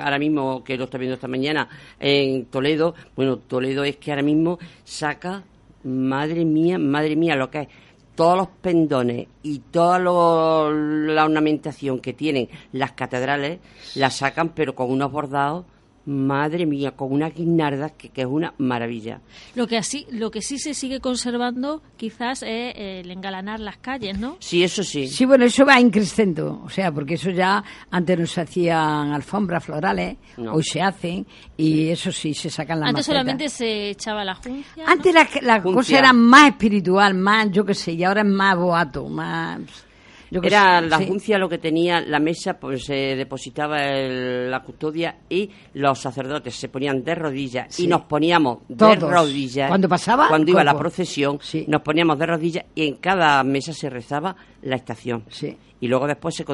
ahora 0.00 0.18
mismo, 0.18 0.62
que 0.62 0.76
lo 0.76 0.84
estoy 0.84 1.00
viendo 1.00 1.14
esta 1.14 1.26
mañana, 1.28 1.68
en 1.98 2.44
Toledo, 2.46 2.94
bueno, 3.16 3.38
Toledo 3.38 3.82
es 3.82 3.96
que 3.96 4.12
ahora 4.12 4.22
mismo 4.22 4.58
saca, 4.84 5.42
madre 5.82 6.44
mía, 6.44 6.78
madre 6.78 7.16
mía, 7.16 7.34
lo 7.34 7.50
que 7.50 7.62
es 7.62 7.68
todos 8.14 8.36
los 8.36 8.48
pendones 8.48 9.26
y 9.42 9.58
toda 9.58 9.98
lo- 9.98 10.70
la 10.72 11.24
ornamentación 11.24 11.98
que 11.98 12.12
tienen 12.12 12.48
las 12.72 12.92
catedrales, 12.92 13.58
la 13.96 14.10
sacan 14.10 14.50
pero 14.50 14.74
con 14.74 14.90
unos 14.90 15.10
bordados, 15.12 15.64
madre 16.06 16.66
mía, 16.66 16.90
con 16.92 17.12
unas 17.12 17.34
guirnaldas 17.34 17.92
que, 17.92 18.08
que 18.10 18.20
es 18.22 18.26
una 18.26 18.52
maravilla. 18.58 19.20
Lo 19.54 19.66
que 19.66 19.76
así, 19.78 20.06
lo 20.10 20.30
que 20.30 20.42
sí 20.42 20.58
se 20.58 20.74
sigue 20.74 21.00
conservando 21.00 21.82
quizás 21.96 22.42
es 22.42 22.48
eh, 22.76 23.00
el 23.00 23.10
engalanar 23.10 23.60
las 23.60 23.78
calles, 23.78 24.18
¿no? 24.18 24.36
Sí, 24.40 24.62
eso 24.62 24.82
sí. 24.82 25.08
Sí, 25.08 25.24
bueno, 25.24 25.44
eso 25.46 25.64
va 25.64 25.80
increscendo, 25.80 26.60
o 26.64 26.68
sea, 26.68 26.92
porque 26.92 27.14
eso 27.14 27.30
ya 27.30 27.64
antes 27.90 28.18
no 28.18 28.26
se 28.26 28.40
hacían 28.42 29.12
alfombras 29.12 29.64
florales, 29.64 30.16
No. 30.36 30.52
hoy 30.54 30.62
se 30.62 30.82
hacen 30.82 31.26
y 31.56 31.88
eso 31.88 32.12
sí, 32.12 32.34
se 32.34 32.50
sacan 32.50 32.80
las 32.80 32.88
Antes 32.90 33.08
macetas. 33.08 33.20
solamente 33.20 33.48
se 33.48 33.90
echaba 33.90 34.24
la 34.24 34.34
juncia. 34.34 34.84
¿no? 34.84 34.92
Antes 34.92 35.14
la, 35.14 35.28
la 35.42 35.62
cosa 35.62 35.98
era 35.98 36.12
más 36.12 36.50
espiritual, 36.50 37.14
más, 37.14 37.50
yo 37.50 37.64
qué 37.64 37.74
sé, 37.74 37.92
y 37.92 38.04
ahora 38.04 38.20
es 38.22 38.28
más 38.28 38.56
boato, 38.56 39.08
más... 39.08 39.60
Era 40.42 40.80
la 40.80 40.98
sí. 40.98 41.06
juncia 41.06 41.38
lo 41.38 41.48
que 41.48 41.58
tenía 41.58 42.00
la 42.00 42.18
mesa, 42.18 42.54
pues 42.58 42.84
se 42.84 42.94
depositaba 43.16 43.82
el- 43.82 44.50
la 44.50 44.62
custodia 44.62 45.16
y 45.28 45.50
los 45.74 45.98
sacerdotes 46.00 46.54
se 46.54 46.68
ponían 46.68 47.02
de 47.04 47.14
rodillas 47.14 47.66
Sí. 47.74 47.84
y 47.84 47.86
nos 47.86 48.02
poníamos 48.02 48.58
de 48.68 48.96
rodillas. 48.96 49.68
Cuando 49.68 49.88
pasaba 49.88 50.28
Cuando 50.28 50.50
iba 50.50 50.64
la 50.64 50.76
procesión, 50.76 51.38
nos 51.66 51.82
poníamos 51.82 52.18
de 52.18 52.26
rodillas 52.26 52.64
y 52.74 52.86
en 52.88 52.94
cada 52.96 53.42
mesa 53.44 53.72
se 53.72 53.88
rezaba 53.90 54.34
la 54.62 54.76
estación. 54.76 55.24
Y 55.80 55.88
luego 55.88 56.06
después 56.06 56.34
se, 56.34 56.44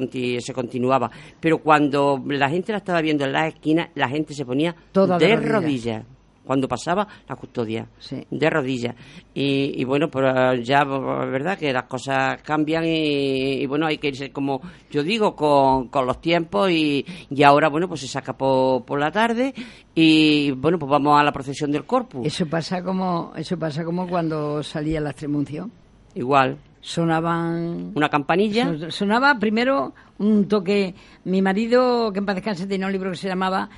se 0.40 0.52
continuaba. 0.52 1.10
Pero 1.38 1.58
cuando 1.58 2.20
la 2.26 2.48
gente 2.48 2.72
la 2.72 2.78
estaba 2.78 3.00
viendo 3.00 3.24
en 3.24 3.32
las 3.32 3.54
esquinas, 3.54 3.88
la 3.94 4.08
gente 4.08 4.34
se 4.34 4.44
ponía 4.44 4.74
Toda 4.92 5.18
de 5.18 5.26
de 5.26 5.36
rodillas. 5.36 5.52
rodillas. 5.62 6.04
Cuando 6.44 6.66
pasaba 6.66 7.06
la 7.28 7.36
custodia, 7.36 7.86
Sí. 7.98 8.26
de 8.30 8.50
rodillas. 8.50 8.96
Y, 9.34 9.72
y 9.80 9.84
bueno, 9.84 10.08
pero 10.10 10.54
ya, 10.54 10.80
es 10.80 11.30
verdad 11.30 11.56
que 11.58 11.72
las 11.72 11.84
cosas 11.84 12.42
cambian 12.42 12.84
y, 12.84 13.62
y 13.62 13.66
bueno, 13.66 13.86
hay 13.86 13.98
que 13.98 14.08
irse, 14.08 14.32
como 14.32 14.60
yo 14.90 15.02
digo, 15.04 15.36
con, 15.36 15.88
con 15.88 16.06
los 16.06 16.20
tiempos 16.20 16.70
y, 16.70 17.04
y 17.30 17.42
ahora, 17.44 17.68
bueno, 17.68 17.86
pues 17.88 18.00
se 18.00 18.08
saca 18.08 18.32
por, 18.36 18.84
por 18.84 18.98
la 18.98 19.12
tarde 19.12 19.54
y 19.94 20.50
bueno, 20.52 20.78
pues 20.78 20.90
vamos 20.90 21.20
a 21.20 21.22
la 21.22 21.30
procesión 21.30 21.70
del 21.70 21.84
Corpus. 21.84 22.26
Eso 22.26 22.46
pasa 22.46 22.82
como, 22.82 23.32
eso 23.36 23.56
pasa 23.58 23.84
como 23.84 24.08
cuando 24.08 24.62
salía 24.62 25.00
la 25.00 25.10
extremunción. 25.10 25.70
Igual, 26.14 26.58
Sonaban 26.82 27.92
una 27.94 28.08
campanilla. 28.08 28.64
Son- 28.64 28.90
Sonaba 28.90 29.38
primero 29.38 29.92
un 30.18 30.48
toque. 30.48 30.94
Mi 31.24 31.42
marido, 31.42 32.10
que 32.12 32.18
en 32.20 32.26
paz 32.26 32.34
descanse, 32.36 32.66
tenía 32.66 32.86
un 32.86 32.92
libro 32.92 33.10
que 33.10 33.16
se 33.16 33.28
llamaba 33.28 33.68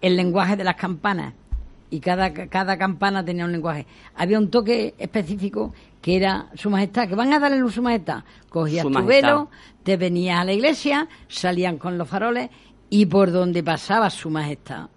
El 0.00 0.16
lenguaje 0.16 0.56
de 0.56 0.64
las 0.64 0.76
campanas. 0.76 1.34
Y 1.90 2.00
cada, 2.00 2.32
cada 2.32 2.78
campana 2.78 3.24
tenía 3.24 3.44
un 3.44 3.52
lenguaje. 3.52 3.86
Había 4.16 4.38
un 4.38 4.48
toque 4.50 4.94
específico 4.98 5.74
que 6.00 6.16
era 6.16 6.46
Su 6.54 6.70
Majestad, 6.70 7.08
que 7.08 7.14
van 7.14 7.32
a 7.32 7.38
darle 7.38 7.58
luz 7.58 7.74
Su 7.74 7.82
Majestad. 7.82 8.22
Cogías 8.48 8.82
Su 8.82 8.90
tu 8.90 9.04
velo, 9.04 9.48
te 9.82 9.96
venías 9.96 10.38
a 10.40 10.44
la 10.44 10.52
iglesia, 10.52 11.08
salían 11.28 11.78
con 11.78 11.98
los 11.98 12.08
faroles 12.08 12.48
y 12.88 13.06
por 13.06 13.30
donde 13.32 13.62
pasaba 13.62 14.08
Su 14.10 14.30
Majestad 14.30 14.88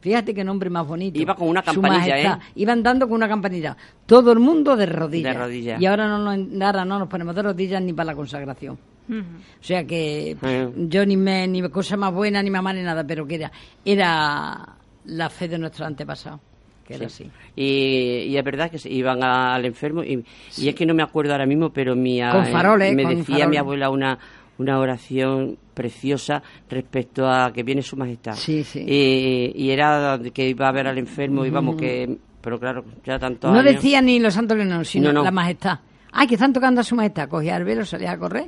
Fíjate 0.00 0.32
qué 0.32 0.44
nombre 0.44 0.70
más 0.70 0.86
bonito. 0.86 1.18
Iba 1.18 1.34
con 1.34 1.48
una 1.48 1.60
Su 1.60 1.72
campanilla, 1.72 2.00
Majestad. 2.14 2.38
¿eh? 2.38 2.52
Iban 2.54 2.82
dando 2.84 3.08
con 3.08 3.16
una 3.16 3.28
campanilla. 3.28 3.76
Todo 4.06 4.30
el 4.30 4.38
mundo 4.38 4.76
de 4.76 4.86
rodillas. 4.86 5.34
De 5.34 5.40
rodillas. 5.40 5.82
Y 5.82 5.86
ahora 5.86 6.06
no, 6.06 6.18
nos- 6.36 6.62
ahora 6.62 6.84
no 6.84 7.00
nos 7.00 7.08
ponemos 7.08 7.34
de 7.34 7.42
rodillas 7.42 7.82
ni 7.82 7.92
para 7.92 8.06
la 8.12 8.14
consagración. 8.14 8.78
O 9.10 9.22
sea 9.60 9.84
que 9.84 10.36
Eh. 10.40 10.72
yo 10.76 11.04
ni 11.04 11.16
me 11.16 11.48
ni 11.48 11.62
cosa 11.68 11.96
más 11.96 12.12
buena 12.14 12.40
ni 12.44 12.48
más 12.50 12.62
mala 12.62 12.78
ni 12.78 12.84
nada, 12.84 13.04
pero 13.04 13.26
que 13.26 13.34
era 13.34 13.50
era 13.84 14.76
la 15.08 15.28
fe 15.28 15.48
de 15.48 15.58
nuestros 15.58 15.86
antepasados, 15.86 16.40
que 16.86 16.94
era 16.94 17.06
así. 17.06 17.30
Y, 17.56 18.24
y 18.28 18.36
es 18.36 18.44
verdad 18.44 18.70
que 18.70 18.78
iban 18.88 19.22
a- 19.22 19.54
al 19.54 19.64
enfermo 19.66 20.02
y, 20.02 20.24
y 20.56 20.68
es 20.68 20.74
que 20.74 20.86
no 20.86 20.94
me 20.94 21.02
acuerdo 21.02 21.32
ahora 21.32 21.44
mismo, 21.46 21.70
pero 21.70 21.94
mi, 21.96 22.20
Con 22.20 22.46
faroles, 22.46 22.94
me 22.94 23.02
con 23.02 23.16
decía 23.16 23.46
mi 23.48 23.56
abuela 23.56 23.90
una, 23.90 24.18
una 24.58 24.78
oración 24.78 25.58
preciosa 25.74 26.42
respecto 26.68 27.28
a 27.28 27.52
que 27.52 27.62
viene 27.62 27.82
su 27.82 27.96
majestad. 27.96 28.34
Sí, 28.34 28.64
sí. 28.64 28.80
Y, 28.86 29.52
y 29.54 29.70
era 29.70 30.18
que 30.32 30.48
iba 30.48 30.68
a 30.68 30.72
ver 30.72 30.86
al 30.86 30.98
enfermo 30.98 31.44
y 31.44 31.50
vamos 31.50 31.76
que... 31.76 32.16
Pero 32.40 32.58
claro, 32.60 32.84
ya 33.04 33.18
tanto 33.18 33.50
No 33.52 33.62
decía 33.62 34.00
ni 34.00 34.20
los 34.20 34.32
santos 34.34 34.56
leones, 34.56 34.88
sino 34.88 35.08
No, 35.08 35.20
no. 35.20 35.24
la 35.24 35.30
majestad. 35.32 35.80
Ay, 36.12 36.26
que 36.28 36.34
están 36.34 36.52
tocando 36.52 36.80
a 36.80 36.84
su 36.84 36.94
majestad. 36.94 37.28
Cogía 37.28 37.56
el 37.56 37.64
velo, 37.64 37.84
salía 37.84 38.12
a 38.12 38.18
correr 38.18 38.46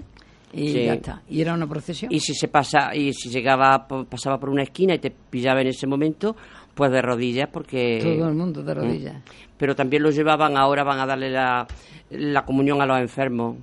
y 0.52 0.68
Sí. 0.72 0.84
ya 0.84 0.94
está. 0.94 1.22
Y 1.28 1.40
era 1.40 1.54
una 1.54 1.66
procesión. 1.68 2.12
Y 2.12 2.20
si 2.20 2.34
se 2.34 2.48
pasa 2.48 2.94
y 2.94 3.12
si 3.12 3.28
llegaba 3.30 3.86
pasaba 4.08 4.38
por 4.38 4.50
una 4.50 4.62
esquina 4.62 4.94
y 4.94 4.98
te 4.98 5.10
pillaba 5.10 5.60
en 5.60 5.68
ese 5.68 5.86
momento, 5.86 6.36
pues 6.74 6.90
de 6.90 7.02
rodillas 7.02 7.48
porque 7.52 8.00
Todo 8.02 8.28
el 8.28 8.34
mundo 8.34 8.62
de 8.62 8.74
rodillas. 8.74 9.22
pero 9.56 9.74
también 9.76 10.02
lo 10.02 10.10
llevaban, 10.10 10.56
ahora 10.56 10.82
van 10.84 10.98
a 11.00 11.06
darle 11.06 11.30
la, 11.30 11.66
la 12.10 12.44
comunión 12.44 12.80
a 12.82 12.86
los 12.86 12.98
enfermos, 13.00 13.56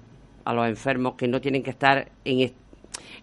a 0.45 0.53
los 0.53 0.67
enfermos 0.67 1.15
que 1.15 1.27
no 1.27 1.41
tienen 1.41 1.63
que 1.63 1.71
estar 1.71 2.09
en 2.25 2.39
est- 2.41 2.55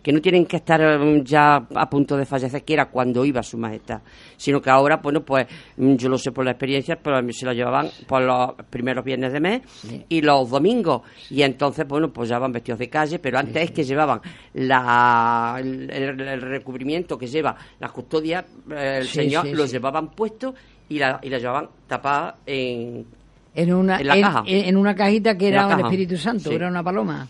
que 0.04 0.12
no 0.12 0.20
tienen 0.20 0.44
que 0.44 0.56
estar 0.56 0.98
mm, 0.98 1.24
ya 1.24 1.56
a 1.74 1.88
punto 1.88 2.14
de 2.14 2.26
fallecer, 2.26 2.62
que 2.62 2.74
era 2.74 2.90
cuando 2.90 3.24
iba 3.24 3.42
su 3.42 3.56
majestad, 3.56 4.02
sino 4.36 4.60
que 4.60 4.68
ahora, 4.68 4.98
bueno, 4.98 5.24
pues 5.24 5.46
mm, 5.78 5.94
yo 5.94 6.10
lo 6.10 6.18
sé 6.18 6.30
por 6.30 6.44
la 6.44 6.50
experiencia, 6.50 6.96
pero 7.02 7.16
a 7.16 7.22
mí 7.22 7.32
se 7.32 7.46
lo 7.46 7.54
llevaban 7.54 7.88
por 8.06 8.20
los 8.20 8.52
primeros 8.68 9.02
viernes 9.02 9.32
de 9.32 9.40
mes 9.40 9.62
y 10.10 10.20
los 10.20 10.50
domingos, 10.50 11.02
y 11.30 11.40
entonces, 11.40 11.88
bueno, 11.88 12.12
pues 12.12 12.28
ya 12.28 12.38
van 12.38 12.52
vestidos 12.52 12.80
de 12.80 12.90
calle, 12.90 13.18
pero 13.18 13.38
antes 13.38 13.64
es 13.64 13.70
que 13.70 13.82
llevaban 13.82 14.20
la, 14.52 15.56
el, 15.58 16.40
recubrimiento 16.42 17.16
que 17.16 17.26
lleva 17.26 17.56
la 17.80 17.88
custodia, 17.88 18.44
eh, 18.70 18.98
el 19.00 19.08
señor, 19.08 19.46
lo 19.46 19.64
llevaban 19.64 20.10
puesto 20.10 20.54
y 20.90 20.98
la, 20.98 21.18
y 21.22 21.30
la 21.30 21.38
llevaban 21.38 21.70
tapada 21.88 22.36
en, 22.44 23.06
En 23.54 23.72
una, 23.72 23.98
En 23.98 24.06
la 24.08 24.20
caja. 24.20 24.42
en 24.46 24.76
una 24.76 24.94
cajita 24.94 25.38
que 25.38 25.48
En 25.48 25.54
era 25.54 25.68
caja. 25.68 25.80
Espíritu 25.82 26.16
Santo, 26.16 26.48
Sí. 26.50 26.54
era 26.56 26.68
una 26.68 26.82
paloma. 26.82 27.28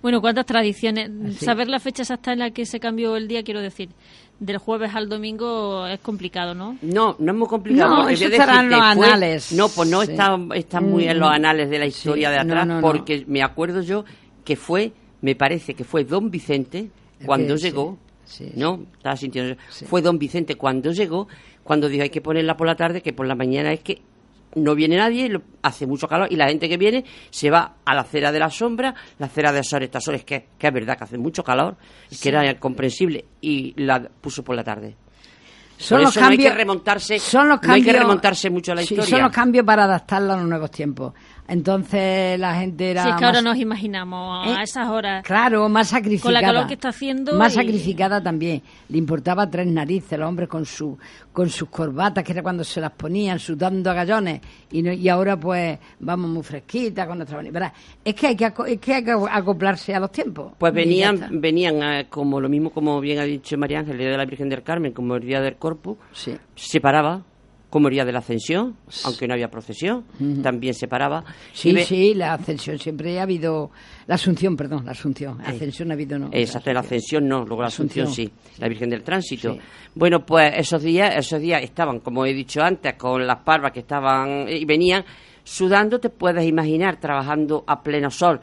Bueno, 0.00 0.22
¿cuántas 0.22 0.46
tradiciones? 0.46 1.10
Sí. 1.38 1.44
Saber 1.44 1.68
la 1.68 1.78
fecha 1.78 2.02
exacta 2.02 2.32
en 2.32 2.38
la 2.38 2.50
que 2.50 2.64
se 2.64 2.80
cambió 2.80 3.14
el 3.16 3.28
día, 3.28 3.42
quiero 3.42 3.60
decir, 3.60 3.90
del 4.40 4.56
jueves 4.56 4.94
al 4.94 5.10
domingo 5.10 5.86
es 5.86 6.00
complicado, 6.00 6.54
¿no? 6.54 6.78
No, 6.80 7.14
no 7.18 7.32
es 7.32 7.38
muy 7.38 7.46
complicado. 7.48 7.90
No, 7.90 7.96
porque 8.02 8.14
eso 8.14 8.24
voy 8.24 8.32
a 8.32 8.36
estará 8.38 8.60
en 8.62 8.70
los 8.70 8.80
anales. 8.80 9.52
No, 9.52 9.68
pues 9.68 9.90
no 9.90 10.02
Sí. 10.02 10.12
está, 10.12 10.38
está 10.54 10.80
muy 10.80 11.04
en 11.06 11.18
los 11.18 11.28
Mm. 11.28 11.32
anales 11.34 11.68
de 11.70 11.78
la 11.78 11.86
historia 11.86 12.28
Sí, 12.28 12.34
de 12.34 12.40
atrás, 12.40 12.66
no, 12.66 12.74
no, 12.76 12.80
no. 12.80 12.86
porque 12.92 13.24
me 13.28 13.42
acuerdo 13.42 13.82
yo 13.82 14.06
que 14.46 14.56
fue, 14.56 14.92
me 15.20 15.34
parece 15.34 15.74
que 15.74 15.84
fue 15.84 16.04
Don 16.04 16.30
Vicente 16.30 16.88
Es 17.20 17.26
cuando 17.26 17.58
sí, 17.58 17.64
llegó, 17.64 17.98
sí, 18.24 18.50
¿no? 18.56 18.80
Estaba 18.96 19.16
sintiendo. 19.16 19.56
Sí. 19.68 19.84
Fue 19.84 20.00
Don 20.00 20.18
Vicente 20.18 20.54
cuando 20.54 20.90
llegó, 20.92 21.28
cuando 21.62 21.88
dijo 21.90 22.02
hay 22.02 22.10
que 22.10 22.22
ponerla 22.22 22.56
por 22.56 22.66
la 22.66 22.76
tarde, 22.76 23.02
que 23.02 23.12
por 23.12 23.26
la 23.26 23.34
mañana 23.34 23.72
es 23.74 23.80
que 23.80 24.00
no 24.56 24.74
viene 24.74 24.96
nadie, 24.96 25.40
hace 25.62 25.86
mucho 25.86 26.06
calor 26.08 26.28
y 26.30 26.36
la 26.36 26.48
gente 26.48 26.68
que 26.68 26.76
viene 26.76 27.04
se 27.30 27.50
va 27.50 27.76
a 27.84 27.94
la 27.94 28.02
acera 28.02 28.30
de 28.32 28.38
la 28.38 28.50
sombra, 28.50 28.94
la 29.18 29.26
acera 29.26 29.52
de 29.52 29.62
Sores 29.62 29.90
Tasores, 29.90 30.24
que, 30.24 30.48
que 30.58 30.66
es 30.68 30.72
verdad 30.72 30.96
que 30.98 31.04
hace 31.04 31.18
mucho 31.18 31.42
calor, 31.44 31.76
que 32.22 32.28
era 32.28 32.58
comprensible, 32.58 33.24
y 33.40 33.74
la 33.82 34.00
puso 34.02 34.42
por 34.44 34.56
la 34.56 34.64
tarde. 34.64 34.96
Son 35.76 35.96
Por 35.98 36.04
los 36.04 36.10
eso 36.16 36.20
no 36.20 36.26
hay 36.26 36.30
cambios, 36.36 36.52
que 36.52 36.56
remontarse, 36.58 37.18
son 37.18 37.48
los 37.48 37.60
no 37.62 37.72
hay 37.72 37.82
que 37.82 37.88
cambios- 37.88 38.02
remontarse 38.04 38.48
mucho 38.48 38.72
a 38.72 38.74
la 38.76 38.82
sí, 38.82 38.94
historia. 38.94 39.10
son 39.10 39.22
los 39.22 39.32
cambios 39.32 39.66
para 39.66 39.84
adaptarla 39.84 40.34
a 40.34 40.36
los 40.36 40.46
nuevos 40.46 40.70
tiempos. 40.70 41.12
Entonces 41.46 42.38
la 42.40 42.54
gente 42.56 42.90
era 42.90 43.02
si 43.02 43.08
es 43.10 43.14
que 43.16 43.24
ahora 43.24 43.38
más- 43.42 43.44
nos 43.52 43.56
imaginamos 43.58 44.46
¿Eh? 44.48 44.54
a 44.56 44.62
esas 44.62 44.88
horas. 44.88 45.22
Claro, 45.24 45.68
más 45.68 45.88
sacrificada. 45.88 46.22
Con 46.22 46.32
la 46.34 46.40
calor 46.40 46.66
que 46.66 46.74
está 46.74 46.88
haciendo 46.88 47.34
Más 47.34 47.52
y- 47.52 47.56
sacrificada 47.56 48.22
también. 48.22 48.62
Le 48.88 48.96
importaba 48.98 49.48
tres 49.50 49.66
narices, 49.66 50.18
los 50.18 50.28
hombres 50.28 50.48
con 50.48 50.64
su 50.64 50.96
con 51.32 51.48
sus 51.50 51.68
corbatas, 51.68 52.22
que 52.24 52.32
era 52.32 52.42
cuando 52.42 52.62
se 52.64 52.80
las 52.80 52.92
ponían, 52.92 53.38
sudando 53.40 53.90
a 53.90 53.94
gallones. 53.94 54.40
Y, 54.70 54.82
no- 54.82 54.92
y 54.92 55.08
ahora 55.08 55.36
pues 55.38 55.78
vamos 56.00 56.30
muy 56.30 56.42
fresquitas 56.42 57.06
con 57.08 57.18
nuestra... 57.18 57.42
¿verdad? 57.42 57.72
Es 58.04 58.14
que 58.14 58.28
hay 58.28 58.36
que, 58.36 58.46
aco- 58.46 58.66
es 58.66 58.78
que 58.78 58.94
hay 58.94 59.04
que 59.04 59.12
acoplarse 59.30 59.94
a 59.94 60.00
los 60.00 60.12
tiempos. 60.12 60.52
Pues 60.58 60.72
venían, 60.72 61.40
venían 61.40 61.82
eh, 61.82 62.06
como 62.08 62.40
lo 62.40 62.48
mismo 62.48 62.70
como 62.70 63.00
bien 63.00 63.18
ha 63.18 63.24
dicho 63.24 63.58
María 63.58 63.80
Ángel, 63.80 63.94
el 63.94 63.98
día 63.98 64.10
de 64.10 64.16
la 64.16 64.24
Virgen 64.24 64.48
del 64.48 64.62
Carmen, 64.62 64.92
como 64.92 65.16
el 65.16 65.22
día 65.26 65.40
del 65.40 65.56
Corpus, 65.56 65.98
Sí. 66.12 66.36
se 66.54 66.80
paraba, 66.80 67.22
como 67.74 67.88
el 67.88 67.94
día 67.94 68.04
de 68.04 68.12
la 68.12 68.20
Ascensión, 68.20 68.76
aunque 69.04 69.26
no 69.26 69.34
había 69.34 69.50
procesión, 69.50 70.04
también 70.44 70.74
se 70.74 70.86
paraba. 70.86 71.24
Sí, 71.52 71.72
ve- 71.72 71.82
sí, 71.84 72.14
la 72.14 72.34
ascensión 72.34 72.78
siempre 72.78 73.18
ha 73.18 73.24
habido... 73.24 73.72
La 74.06 74.14
asunción, 74.14 74.56
perdón, 74.56 74.84
la 74.84 74.92
asunción. 74.92 75.40
Ascensión 75.40 75.90
ha 75.90 75.94
habido, 75.94 76.16
no. 76.16 76.28
Exacto, 76.30 76.72
la 76.72 76.78
ascensión 76.80 77.26
no, 77.26 77.44
luego 77.44 77.62
la 77.62 77.66
asunción, 77.68 78.06
Asunción. 78.06 78.30
sí, 78.30 78.60
la 78.60 78.68
Virgen 78.68 78.90
del 78.90 79.02
Tránsito. 79.02 79.54
Sí. 79.54 79.60
Bueno, 79.96 80.24
pues 80.24 80.52
esos 80.56 80.82
días, 80.84 81.16
esos 81.16 81.40
días 81.40 81.64
estaban, 81.64 81.98
como 81.98 82.24
he 82.24 82.32
dicho 82.32 82.62
antes, 82.62 82.94
con 82.94 83.26
las 83.26 83.38
parvas 83.38 83.72
que 83.72 83.80
estaban 83.80 84.46
y 84.48 84.64
venían 84.64 85.04
sudando, 85.42 85.98
te 85.98 86.10
puedes 86.10 86.46
imaginar, 86.46 87.00
trabajando 87.00 87.64
a 87.66 87.82
pleno 87.82 88.08
sol. 88.08 88.40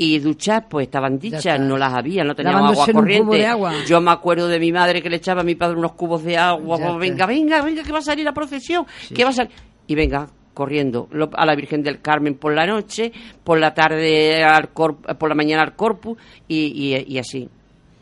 Y 0.00 0.20
duchas, 0.20 0.62
pues 0.70 0.86
estaban 0.86 1.18
dichas, 1.18 1.58
no 1.58 1.76
las 1.76 1.92
había, 1.92 2.22
no 2.22 2.34
teníamos 2.36 2.60
agua 2.60 2.70
Lavándose 2.86 2.92
corriente. 2.92 3.46
agua. 3.46 3.72
Yo 3.86 4.00
me 4.00 4.12
acuerdo 4.12 4.46
de 4.46 4.60
mi 4.60 4.70
madre 4.70 5.02
que 5.02 5.10
le 5.10 5.16
echaba 5.16 5.40
a 5.40 5.44
mi 5.44 5.56
padre 5.56 5.76
unos 5.76 5.92
cubos 5.94 6.22
de 6.22 6.36
agua, 6.38 6.78
venga, 6.98 7.26
venga, 7.26 7.62
venga, 7.62 7.82
que 7.82 7.90
va 7.92 7.98
a 7.98 8.02
salir 8.02 8.24
la 8.24 8.32
procesión, 8.32 8.86
que 9.12 9.24
va 9.24 9.30
a 9.30 9.32
salir. 9.32 9.50
Y 9.88 9.96
venga, 9.96 10.28
corriendo 10.54 11.08
a 11.34 11.44
la 11.44 11.54
Virgen 11.56 11.82
del 11.82 12.00
Carmen 12.00 12.34
por 12.36 12.54
la 12.54 12.64
noche, 12.66 13.10
por 13.42 13.58
la 13.58 13.74
tarde, 13.74 14.44
al 14.44 14.68
cor- 14.72 14.98
por 15.18 15.28
la 15.28 15.34
mañana 15.34 15.62
al 15.64 15.74
Corpus 15.74 16.16
y, 16.46 16.94
y, 16.96 17.14
y 17.14 17.18
así. 17.18 17.48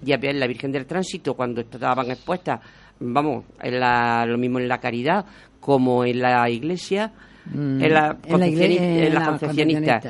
Y 0.05 0.13
había 0.13 0.33
la 0.35 0.47
Virgen 0.47 0.73
del 0.73 0.85
Tránsito, 0.85 1.33
cuando 1.33 1.63
estaban 1.63 2.11
expuestas, 2.11 2.61
vamos, 3.01 3.45
en 3.63 3.81
la- 3.81 4.27
lo 4.27 4.37
mismo 4.37 4.59
en 4.59 4.69
la 4.69 4.79
caridad 4.79 5.25
como 5.61 6.05
en 6.05 6.21
la 6.21 6.49
iglesia, 6.51 7.11
Mm, 7.47 7.81
en 7.81 7.95
la, 7.95 8.17
en 8.27 8.41
la 8.41 8.47
igle- 8.49 8.59
concepcioni- 8.59 8.79
en 9.07 9.15
la 9.15 9.27
concepcionista. 9.27 10.01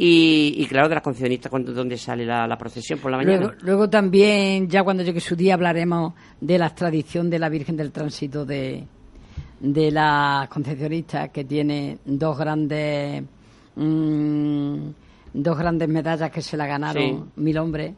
Y, 0.00 0.54
y 0.56 0.66
claro, 0.66 0.88
de 0.88 0.94
las 0.94 1.02
concepcionistas, 1.02 1.50
cuando, 1.50 1.72
donde 1.72 1.98
sale 1.98 2.24
la, 2.24 2.46
la 2.46 2.56
procesión 2.56 3.00
por 3.00 3.10
la 3.10 3.16
mañana. 3.16 3.38
Luego, 3.38 3.54
luego 3.62 3.90
también, 3.90 4.68
ya 4.68 4.84
cuando 4.84 5.02
llegue 5.02 5.18
su 5.18 5.34
día, 5.34 5.54
hablaremos 5.54 6.14
de 6.40 6.56
la 6.56 6.72
tradición 6.72 7.28
de 7.28 7.40
la 7.40 7.48
Virgen 7.48 7.76
del 7.76 7.90
Tránsito 7.90 8.46
de, 8.46 8.86
de 9.58 9.90
las 9.90 10.48
concepcionistas, 10.48 11.30
que 11.30 11.44
tiene 11.44 11.98
dos 12.04 12.38
grandes 12.38 13.24
mm, 13.74 14.78
dos 15.32 15.58
grandes 15.58 15.88
medallas 15.88 16.30
que 16.30 16.42
se 16.42 16.56
la 16.56 16.68
ganaron 16.68 17.32
mil 17.34 17.58
hombres, 17.58 17.92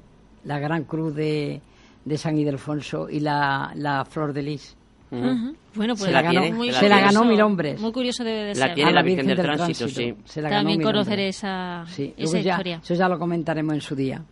la 0.45 0.59
Gran 0.59 0.85
Cruz 0.85 1.14
de, 1.14 1.61
de 2.02 2.19
San 2.19 2.38
Ildefonso 2.38 3.11
y 3.11 3.21
la, 3.21 3.73
la 3.75 4.07
Flor 4.07 4.33
de 4.33 4.42
Lis. 4.42 4.76
Bueno, 5.11 5.95
pues 5.95 6.00
Se 6.07 6.12
la 6.12 6.23
ganó 6.23 6.40
tiene, 6.40 6.57
muy 6.57 6.73
se 6.73 6.88
la 6.88 7.00
ganó 7.00 7.25
mil 7.25 7.40
hombres. 7.43 7.81
Muy 7.81 7.93
curioso 7.93 8.25
debe 8.25 8.45
de 8.45 8.55
La 8.57 8.67
ser. 8.67 8.75
tiene 8.75 8.90
A 8.90 8.95
la 8.95 9.02
Virgen 9.02 9.26
del 9.26 9.37
Tránsito, 9.38 9.88
Se 9.88 10.43
la 10.43 10.49
ganó 10.49 10.61
También 10.61 10.79
mil 10.79 10.87
conoceré 10.87 11.29
esa, 11.29 11.85
Sí, 11.88 12.12
esa 12.17 12.33
luego 12.33 12.45
ya, 12.45 12.50
historia. 12.52 12.81
eso 12.83 12.95
ya 12.95 13.09
lo 13.09 13.19
comentaremos 13.19 13.75
en 13.75 13.81
su 13.81 13.95
día. 13.95 14.23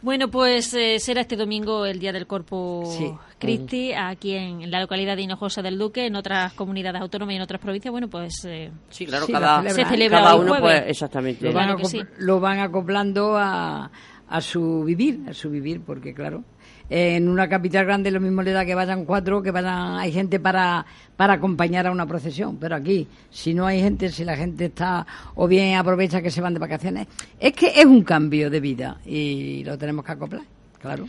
Bueno, 0.00 0.28
pues 0.28 0.72
eh, 0.74 1.00
será 1.00 1.22
este 1.22 1.34
domingo 1.34 1.84
el 1.84 1.98
Día 1.98 2.12
del 2.12 2.28
Corpus 2.28 2.88
Sí. 2.94 3.10
Christi, 3.40 3.92
aquí 3.92 4.32
en 4.36 4.70
la 4.70 4.80
localidad 4.80 5.16
de 5.16 5.22
Hinojosa 5.22 5.60
del 5.60 5.76
Duque, 5.76 6.06
en 6.06 6.14
otras 6.14 6.52
comunidades 6.52 7.00
autónomas 7.02 7.32
y 7.32 7.36
en 7.36 7.42
otras 7.42 7.60
provincias. 7.60 7.90
Bueno, 7.90 8.06
pues 8.08 8.44
eh, 8.44 8.70
Sí, 8.90 9.06
claro, 9.06 9.26
Sí, 9.26 9.32
cada, 9.32 9.60
la. 9.62 9.70
Se 9.70 9.84
celebra 9.84 10.18
cada 10.20 10.36
uno, 10.36 10.54
pues, 10.60 10.84
exactamente. 10.86 11.44
lo, 11.46 11.52
van 11.52 11.66
Claro 11.74 11.88
sí. 11.88 12.00
lo 12.18 12.38
van 12.38 12.60
acoplando 12.60 13.36
a, 13.36 13.90
a 14.28 14.40
su 14.40 14.84
vivir, 14.84 15.20
a 15.28 15.34
su 15.34 15.50
vivir, 15.50 15.80
porque 15.84 16.14
claro, 16.14 16.44
en 16.90 17.28
una 17.28 17.48
capital 17.48 17.84
grande 17.84 18.10
lo 18.10 18.20
mismo 18.20 18.42
le 18.42 18.52
da 18.52 18.64
que 18.64 18.74
vayan 18.74 19.04
cuatro, 19.04 19.42
que 19.42 19.50
vayan, 19.50 19.96
hay 19.98 20.10
gente 20.12 20.40
para, 20.40 20.86
para 21.16 21.34
acompañar 21.34 21.86
a 21.86 21.90
una 21.90 22.06
procesión, 22.06 22.56
pero 22.56 22.76
aquí, 22.76 23.06
si 23.30 23.52
no 23.54 23.66
hay 23.66 23.80
gente, 23.80 24.08
si 24.10 24.24
la 24.24 24.36
gente 24.36 24.66
está, 24.66 25.06
o 25.34 25.46
bien 25.48 25.76
aprovecha 25.76 26.22
que 26.22 26.30
se 26.30 26.40
van 26.40 26.54
de 26.54 26.60
vacaciones, 26.60 27.06
es 27.38 27.52
que 27.52 27.66
es 27.78 27.84
un 27.84 28.02
cambio 28.02 28.48
de 28.50 28.60
vida 28.60 28.96
y 29.04 29.62
lo 29.64 29.76
tenemos 29.76 30.04
que 30.04 30.12
acoplar, 30.12 30.42
claro. 30.80 31.08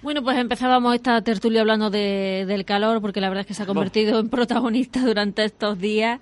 Bueno, 0.00 0.22
pues 0.22 0.38
empezábamos 0.38 0.94
esta 0.94 1.20
tertulia 1.22 1.60
hablando 1.62 1.90
de- 1.90 2.44
del 2.46 2.64
calor, 2.64 3.00
porque 3.00 3.20
la 3.20 3.28
verdad 3.28 3.40
es 3.40 3.46
que 3.48 3.54
se 3.54 3.64
ha 3.64 3.66
convertido 3.66 4.20
en 4.20 4.28
protagonista 4.28 5.00
durante 5.04 5.44
estos 5.44 5.76
días. 5.78 6.20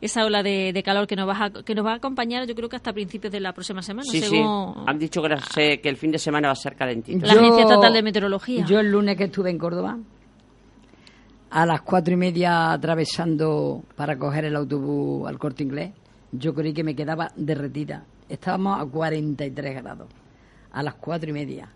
Esa 0.00 0.24
ola 0.24 0.42
de, 0.42 0.72
de 0.72 0.82
calor 0.82 1.06
que 1.06 1.14
nos, 1.14 1.28
va 1.28 1.44
a, 1.44 1.50
que 1.62 1.74
nos 1.74 1.84
va 1.84 1.92
a 1.92 1.96
acompañar, 1.96 2.46
yo 2.46 2.54
creo 2.54 2.68
que 2.70 2.76
hasta 2.76 2.92
principios 2.92 3.30
de 3.32 3.40
la 3.40 3.52
próxima 3.52 3.82
semana, 3.82 4.04
Sí, 4.10 4.20
sí. 4.22 4.28
según 4.30 4.84
Han 4.86 4.98
dicho 4.98 5.20
que, 5.22 5.28
se- 5.52 5.80
que 5.80 5.88
el 5.90 5.96
fin 5.98 6.10
de 6.10 6.18
semana 6.18 6.48
va 6.48 6.52
a 6.52 6.56
ser 6.56 6.74
calentito. 6.74 7.26
la 7.26 7.34
Agencia 7.34 7.62
Estatal 7.64 7.92
de 7.92 8.02
Meteorología. 8.02 8.64
Yo 8.64 8.80
el 8.80 8.90
lunes 8.90 9.16
que 9.18 9.24
estuve 9.24 9.50
en 9.50 9.58
Córdoba, 9.58 9.98
a 11.50 11.66
las 11.66 11.82
cuatro 11.82 12.14
y 12.14 12.16
media 12.16 12.72
atravesando 12.72 13.82
para 13.96 14.16
coger 14.16 14.44
el 14.46 14.56
autobús 14.56 15.28
al 15.28 15.38
corte 15.38 15.64
inglés, 15.64 15.92
yo 16.32 16.54
creí 16.54 16.72
que 16.72 16.84
me 16.84 16.94
quedaba 16.94 17.28
derretida. 17.36 18.04
Estábamos 18.28 18.80
a 18.80 18.86
43 18.86 19.82
grados, 19.82 20.08
a 20.72 20.82
las 20.82 20.94
cuatro 20.94 21.28
y 21.30 21.32
media. 21.32 21.68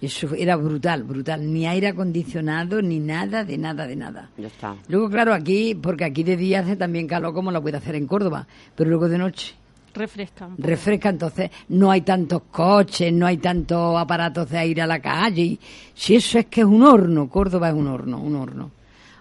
Eso 0.00 0.34
era 0.34 0.56
brutal, 0.56 1.04
brutal. 1.04 1.52
Ni 1.52 1.66
aire 1.66 1.88
acondicionado, 1.88 2.82
ni 2.82 3.00
nada, 3.00 3.44
de 3.44 3.56
nada, 3.56 3.86
de 3.86 3.96
nada. 3.96 4.30
Ya 4.36 4.48
está. 4.48 4.76
Luego, 4.88 5.08
claro, 5.08 5.32
aquí, 5.32 5.74
porque 5.74 6.04
aquí 6.04 6.22
de 6.22 6.36
día 6.36 6.60
hace 6.60 6.76
también 6.76 7.06
calor 7.06 7.32
como 7.32 7.50
lo 7.50 7.62
puede 7.62 7.78
hacer 7.78 7.94
en 7.94 8.06
Córdoba, 8.06 8.46
pero 8.74 8.90
luego 8.90 9.08
de 9.08 9.18
noche 9.18 9.54
Refresca. 9.94 10.50
refresca, 10.58 11.08
entonces 11.08 11.50
no 11.70 11.90
hay 11.90 12.02
tantos 12.02 12.42
coches, 12.50 13.10
no 13.10 13.26
hay 13.26 13.38
tantos 13.38 13.96
aparatos 13.96 14.50
de 14.50 14.58
aire 14.58 14.82
a 14.82 14.86
la 14.86 15.00
calle. 15.00 15.42
Y 15.42 15.60
si 15.94 16.16
eso 16.16 16.38
es 16.38 16.46
que 16.46 16.60
es 16.60 16.66
un 16.66 16.82
horno, 16.82 17.30
Córdoba 17.30 17.70
es 17.70 17.74
un 17.74 17.86
horno, 17.86 18.18
un 18.18 18.36
horno. 18.36 18.70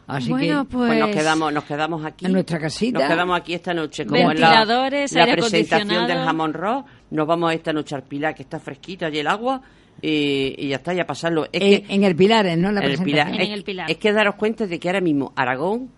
Así 0.08 0.30
bueno, 0.30 0.64
que 0.66 0.70
pues, 0.76 0.88
Pues 0.90 1.00
nos 1.00 1.10
quedamos, 1.10 1.54
nos 1.54 1.64
quedamos 1.64 2.06
aquí. 2.06 2.26
En 2.26 2.34
nuestra 2.34 2.60
casita. 2.60 3.00
Nos 3.00 3.08
quedamos 3.08 3.40
aquí 3.40 3.54
esta 3.54 3.74
noche. 3.74 4.06
Como 4.06 4.32
en 4.32 4.40
la, 4.40 4.66
la 4.66 5.32
presentación 5.32 6.08
del 6.08 6.18
jamón 6.18 6.54
roll. 6.54 6.84
Nos 7.12 7.26
vamos 7.26 7.54
esta 7.54 7.72
noche 7.72 7.96
al 7.96 8.04
Pilar, 8.04 8.36
que 8.36 8.44
está 8.44 8.60
fresquita 8.60 9.10
y 9.10 9.20
el 9.20 9.28
agua. 9.28 9.62
Y, 10.02 10.56
y 10.58 10.68
ya 10.70 10.78
está, 10.78 10.94
ya 10.94 11.06
pasarlo. 11.06 11.46
Es 11.52 11.62
en, 11.62 11.84
que, 11.84 11.94
en 11.94 12.04
el 12.04 12.16
Pilares, 12.16 12.58
¿no? 12.58 12.72
La 12.72 12.86
en. 12.86 13.04
Pilar. 13.04 13.30
El 13.42 13.64
Pilar. 13.64 13.90
es 13.90 13.98
que 13.98 14.12
daros 14.12 14.36
cuenta 14.36 14.68
de 14.68 14.80
que 14.80 14.90
ahora 14.90 15.02
mismo 15.02 15.32
Aragón 15.36 15.90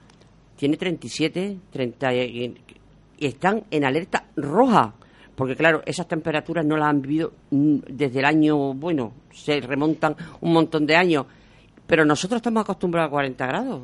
tiene 0.55 0.77
37, 0.77 1.57
30 1.71 2.13
y, 2.15 2.55
y 3.17 3.25
están 3.25 3.63
en 3.71 3.85
alerta 3.85 4.25
roja. 4.35 4.93
Porque 5.35 5.55
claro, 5.55 5.83
esas 5.85 6.07
temperaturas 6.07 6.65
no 6.65 6.77
las 6.77 6.89
han 6.89 7.01
vivido 7.01 7.31
mm, 7.51 7.77
desde 7.89 8.19
el 8.19 8.25
año, 8.25 8.73
bueno, 8.73 9.13
se 9.31 9.59
remontan 9.61 10.15
un 10.41 10.53
montón 10.53 10.85
de 10.87 10.95
años. 10.95 11.25
Pero 11.85 12.05
nosotros 12.05 12.37
estamos 12.37 12.61
acostumbrados 12.61 13.07
a 13.09 13.11
40 13.11 13.45
grados. 13.45 13.81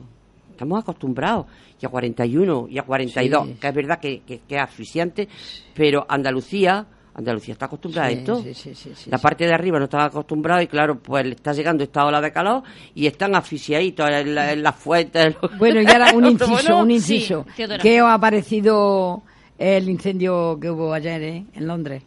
Estamos 0.52 0.80
acostumbrados. 0.82 1.46
Y 1.82 1.86
a 1.86 1.90
41 1.90 2.68
y 2.70 2.78
a 2.78 2.84
42. 2.84 3.48
Sí. 3.48 3.54
Que 3.60 3.68
es 3.68 3.74
verdad 3.76 4.00
que, 4.00 4.22
que- 4.22 4.40
que 4.48 4.56
es 4.56 4.62
asfixiante. 4.62 5.28
Pero 5.74 6.06
Andalucía, 6.10 6.86
Andalucía 7.16 7.54
está 7.54 7.66
acostumbrada 7.68 8.10
Sí, 8.10 8.16
a 8.16 8.18
esto. 8.20 8.44
sí, 8.54 8.74
sí, 8.74 9.10
la 9.12 9.20
parte 9.20 9.46
de 9.46 9.54
arriba 9.54 9.78
no 9.78 9.86
están 9.86 10.02
acostumbrados 10.02 10.64
y 10.64 10.68
claro, 10.68 10.98
pues 11.00 11.24
le 11.26 11.36
está 11.36 11.54
llegando 11.54 11.84
esta 11.84 12.06
ola 12.06 12.20
de 12.20 12.32
calor 12.32 12.64
y 12.96 13.06
están 13.06 13.36
asfixiaditos 13.36 14.10
en, 14.10 14.34
la- 14.34 14.52
en 14.52 14.64
las 14.64 14.76
fuentes. 14.76 15.36
Bueno, 15.60 15.82
y 15.82 15.86
ahora 15.86 16.12
un 16.16 16.26
inciso, 16.26 16.52
Bueno, 16.52 16.80
un 16.80 16.92
inciso. 16.92 17.46
¿Qué 17.56 18.02
os 18.02 18.10
ha 18.10 18.18
parecido 18.20 19.22
el 19.60 19.90
incendio 19.90 20.58
que 20.60 20.70
hubo 20.72 20.92
ayer 20.94 21.22
eh, 21.22 21.46
en 21.54 21.68
Londres? 21.68 22.02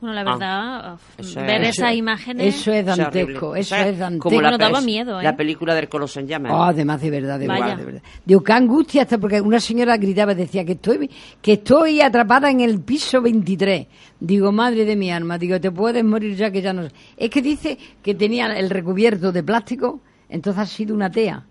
Bueno, 0.00 0.14
la 0.14 0.20
Ah, 0.20 0.24
verdad, 0.34 0.98
eso 1.18 1.40
ver 1.40 1.62
es- 1.64 1.76
esas 1.78 1.92
imágenes. 1.94 2.46
Eso 2.54 2.70
es 2.72 2.86
Eso 2.86 2.92
es 2.92 2.96
dantesco, 2.98 3.56
eso 3.56 3.74
Eso 3.74 3.84
es 3.84 3.98
dantesco. 3.98 4.28
como 4.28 4.40
la, 4.40 4.50
Nos 4.50 4.58
daba 4.60 4.80
miedo, 4.80 5.20
¿eh? 5.20 5.24
la 5.24 5.34
película 5.36 5.74
del 5.74 5.88
Coloso 5.88 6.20
en 6.20 6.28
llamas. 6.28 6.52
Oh, 6.54 6.62
además 6.62 7.00
de 7.00 7.10
verdad, 7.10 7.36
de 7.38 7.48
Vaya. 7.48 7.64
verdad, 7.64 7.78
de 7.78 7.84
verdad. 7.84 8.02
Digo, 8.24 8.44
qué 8.44 8.52
angustia 8.52 9.02
hasta 9.02 9.18
porque 9.18 9.40
una 9.40 9.58
señora 9.58 9.96
gritaba, 9.96 10.36
decía 10.36 10.64
que 10.64 10.72
estoy, 10.72 11.10
que 11.42 11.54
estoy 11.54 12.00
atrapada 12.00 12.48
en 12.48 12.60
el 12.60 12.80
piso 12.80 13.20
23. 13.20 13.88
Digo, 14.20 14.52
madre 14.52 14.84
de 14.84 14.94
mi 14.94 15.10
alma, 15.10 15.36
digo, 15.36 15.60
te 15.60 15.72
puedes 15.72 16.04
morir 16.04 16.36
ya 16.36 16.52
que 16.52 16.62
ya 16.62 16.72
no. 16.72 16.84
sé. 16.88 16.92
Es 17.16 17.28
que 17.30 17.42
dice 17.42 17.76
que 18.00 18.14
tenía 18.14 18.46
el 18.56 18.70
recubierto 18.70 19.32
de 19.32 19.42
plástico, 19.42 20.00
entonces 20.28 20.62
ha 20.62 20.66
sido 20.66 20.94
una 20.94 21.10
tea. 21.10 21.44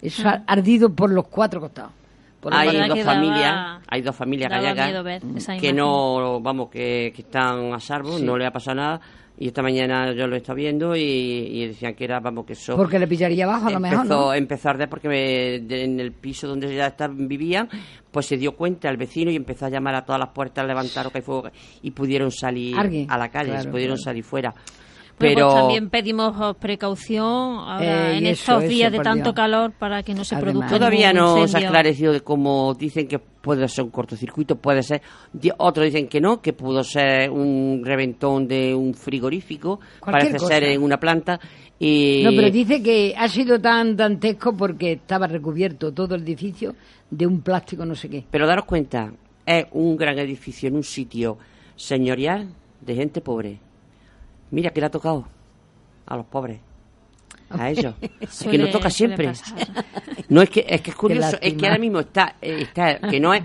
Eso 0.00 0.28
ha 0.28 0.44
ardido 0.46 0.94
por 0.94 1.10
los 1.10 1.26
cuatro 1.26 1.60
costados. 1.60 1.92
Por 2.40 2.54
hay 2.54 2.68
dos 2.88 2.94
que 2.96 3.04
daba- 3.04 3.14
familias, 3.14 3.80
hay 3.86 4.00
dos 4.02 4.16
familias 4.16 4.50
gallegas 4.50 5.60
que 5.60 5.72
no, 5.72 6.40
vamos, 6.40 6.68
que, 6.70 7.12
que 7.14 7.22
están 7.22 7.72
a 7.74 7.78
salvo, 7.80 8.18
no 8.18 8.36
le 8.38 8.46
ha 8.46 8.50
pasado 8.50 8.76
nada. 8.76 9.00
Y 9.38 9.46
esta 9.48 9.62
mañana 9.62 10.12
yo 10.12 10.26
lo 10.26 10.34
he 10.34 10.38
estado 10.38 10.56
viendo 10.56 10.94
y, 10.94 11.00
y 11.02 11.66
decían 11.68 11.94
que 11.94 12.04
era, 12.04 12.20
vamos, 12.20 12.44
que 12.44 12.52
eso 12.52 12.76
Porque 12.76 12.98
le 12.98 13.06
pillaría 13.06 13.44
abajo 13.46 13.68
a 13.68 13.70
lo 13.70 13.80
mejor, 13.80 14.00
empezó, 14.02 14.20
¿no? 14.26 14.34
empezó 14.34 14.68
a 14.68 14.70
arder 14.72 14.88
porque 14.90 15.08
me- 15.08 15.60
de- 15.60 15.84
en 15.84 15.98
el 15.98 16.12
piso 16.12 16.46
donde 16.46 16.74
ya 16.74 16.88
estaban, 16.88 17.26
vivían, 17.26 17.66
pues 18.10 18.26
se 18.26 18.36
dio 18.36 18.52
cuenta 18.54 18.90
el 18.90 18.98
vecino 18.98 19.30
y 19.30 19.36
empezó 19.36 19.64
a 19.64 19.70
llamar 19.70 19.94
a 19.94 20.04
todas 20.04 20.18
las 20.18 20.28
puertas, 20.30 20.66
levantaron 20.66 21.10
que 21.10 21.18
hay 21.18 21.24
fuego 21.24 21.48
y 21.80 21.90
pudieron 21.92 22.30
salir 22.30 22.76
a 23.08 23.16
la 23.16 23.30
calle, 23.30 23.52
Claro, 23.52 23.70
pudieron 23.70 23.96
claro. 23.96 24.04
salir 24.04 24.24
fuera. 24.24 24.54
Bueno, 25.20 25.34
Pero 25.34 25.48
pues 25.48 25.60
también 25.60 25.90
pedimos 25.90 26.34
oh, 26.40 26.54
precaución 26.54 27.24
ahora 27.24 28.12
Eh, 28.14 28.18
en 28.18 28.26
eso, 28.26 28.52
estos 28.52 28.64
eso, 28.64 28.72
días 28.72 28.90
de 28.90 28.98
por 28.98 29.04
tanto 29.04 29.24
Dios. 29.24 29.34
calor 29.34 29.72
para 29.78 30.02
que 30.02 30.14
no 30.14 30.24
se 30.24 30.34
Además. 30.34 30.52
produzca 30.52 30.78
todavía 30.78 31.12
no 31.12 31.46
se 31.46 31.56
ha 31.58 31.60
esclarecido 31.60 32.12
de 32.12 32.20
cómo 32.22 32.74
dicen 32.74 33.06
que 33.06 33.18
puede 33.18 33.68
ser 33.68 33.84
un 33.84 33.90
cortocircuito, 33.90 34.56
puede 34.56 34.82
ser. 34.82 35.02
Otros 35.58 35.84
dicen 35.86 36.08
que 36.08 36.20
no, 36.20 36.40
que 36.40 36.52
pudo 36.54 36.82
ser 36.82 37.30
un 37.30 37.82
reventón 37.84 38.48
de 38.48 38.74
un 38.74 38.94
frigorífico, 38.94 39.80
Cualquier 40.00 40.32
parece 40.32 40.38
ser 40.46 40.62
cosa. 40.62 40.72
en 40.72 40.82
una 40.82 40.98
planta. 40.98 41.38
Y 41.78 42.22
No, 42.24 42.30
pero 42.34 42.50
dice 42.50 42.82
que 42.82 43.14
ha 43.16 43.28
sido 43.28 43.60
tan 43.60 43.96
dantesco 43.96 44.54
porque 44.56 44.92
estaba 44.92 45.26
recubierto 45.26 45.92
todo 45.92 46.14
el 46.14 46.22
edificio 46.22 46.74
de 47.10 47.26
un 47.26 47.40
plástico 47.42 47.84
no 47.86 47.94
sé 47.94 48.08
qué. 48.08 48.24
Pero 48.30 48.46
daros 48.46 48.64
cuenta, 48.66 49.12
es 49.46 49.66
un 49.72 49.96
gran 49.96 50.18
edificio 50.18 50.68
en 50.68 50.76
un 50.76 50.84
sitio 50.84 51.38
señorial 51.76 52.48
de 52.80 52.94
gente 52.94 53.20
pobre. 53.20 53.58
Mira 54.50 54.70
que 54.70 54.80
le 54.80 54.86
ha 54.86 54.90
tocado 54.90 55.26
a 56.06 56.16
los 56.16 56.26
pobres, 56.26 56.60
a 57.50 57.70
ellos. 57.70 57.94
Es 58.20 58.44
que 58.44 58.58
nos 58.58 58.70
toca 58.70 58.90
siempre. 58.90 59.32
No 60.28 60.42
es 60.42 60.50
que 60.50 60.64
es 60.68 60.80
que 60.80 60.90
es 60.90 60.96
curioso, 60.96 61.36
es 61.40 61.54
que 61.54 61.66
ahora 61.66 61.78
mismo 61.78 62.00
está, 62.00 62.36
eh, 62.40 62.62
está 62.62 62.98
que 63.00 63.18
no 63.20 63.34
es 63.34 63.42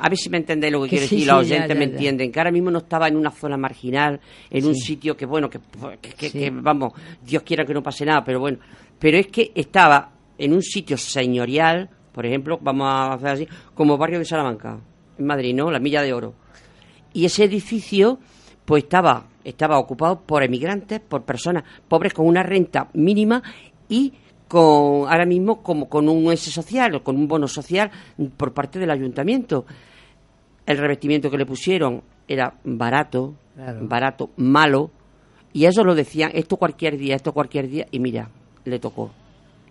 a 0.00 0.08
ver 0.08 0.18
si 0.18 0.28
me 0.30 0.36
entendéis 0.38 0.72
lo 0.72 0.82
que, 0.82 0.90
Que 0.90 0.96
quiero 0.96 1.08
sí, 1.08 1.14
decir, 1.16 1.28
los 1.32 1.40
oyentes 1.40 1.68
ya, 1.70 1.74
me 1.74 1.86
ya. 1.86 1.92
entienden, 1.92 2.30
que 2.30 2.38
ahora 2.38 2.52
mismo 2.52 2.70
no 2.70 2.78
estaba 2.78 3.08
en 3.08 3.16
una 3.16 3.30
zona 3.30 3.56
marginal, 3.56 4.20
en 4.50 4.64
un 4.66 4.74
sitio 4.74 5.16
que 5.16 5.26
bueno, 5.26 5.48
que, 5.50 5.58
Sí. 6.18 6.30
que, 6.30 6.50
vamos, 6.50 6.92
Dios 7.22 7.42
quiera 7.42 7.64
que 7.64 7.74
no 7.74 7.82
pase 7.82 8.04
nada, 8.04 8.22
pero 8.22 8.38
bueno, 8.38 8.58
pero 8.98 9.16
es 9.18 9.26
que 9.28 9.50
estaba 9.54 10.10
en 10.36 10.52
un 10.52 10.62
sitio 10.62 10.96
señorial, 10.96 11.88
por 12.12 12.24
ejemplo, 12.26 12.58
vamos 12.62 12.86
a 12.86 13.14
hacer 13.14 13.28
así, 13.28 13.48
como 13.74 13.96
barrio 13.96 14.18
de 14.20 14.24
Salamanca, 14.24 14.78
en 15.18 15.26
Madrid, 15.26 15.54
¿no? 15.54 15.70
La 15.70 15.80
Milla 15.80 16.02
de 16.02 16.12
Oro. 16.12 16.34
Y 17.12 17.24
ese 17.24 17.44
edificio, 17.44 18.18
pues 18.68 18.84
estaba, 18.84 19.24
estaba 19.44 19.78
ocupado 19.78 20.20
por 20.20 20.42
emigrantes, 20.42 21.00
por 21.00 21.22
personas 21.22 21.64
pobres 21.88 22.12
con 22.12 22.26
una 22.26 22.42
renta 22.42 22.90
mínima 22.92 23.42
y 23.88 24.12
con 24.46 25.08
ahora 25.08 25.24
mismo 25.24 25.62
como 25.62 25.88
con 25.88 26.06
un 26.06 26.30
S 26.30 26.50
social 26.50 26.94
o 26.96 27.02
con 27.02 27.16
un 27.16 27.26
bono 27.26 27.48
social 27.48 27.90
por 28.36 28.52
parte 28.52 28.78
del 28.78 28.90
ayuntamiento. 28.90 29.64
El 30.66 30.76
revestimiento 30.76 31.30
que 31.30 31.38
le 31.38 31.46
pusieron 31.46 32.02
era 32.28 32.52
barato, 32.62 33.36
Claro. 33.54 33.88
barato, 33.88 34.30
malo, 34.36 34.90
y 35.54 35.64
eso 35.64 35.82
lo 35.82 35.94
decían, 35.94 36.30
esto 36.34 36.58
cualquier 36.58 36.98
día, 36.98 37.16
esto 37.16 37.32
cualquier 37.32 37.70
día, 37.70 37.86
y 37.90 38.00
mira, 38.00 38.28
le 38.66 38.78
tocó, 38.78 39.10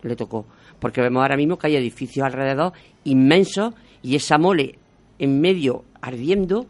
le 0.02 0.16
tocó. 0.16 0.48
Porque 0.80 1.02
vemos 1.02 1.22
ahora 1.22 1.38
mismo 1.38 1.60
que 1.60 1.68
hay 1.68 1.76
edificios 1.76 2.26
alrededor 2.26 2.74
inmensos 3.04 3.76
y 4.02 4.16
esa 4.16 4.40
mole 4.40 4.80
en 5.20 5.40
medio 5.40 5.84
ardiendo, 6.02 6.66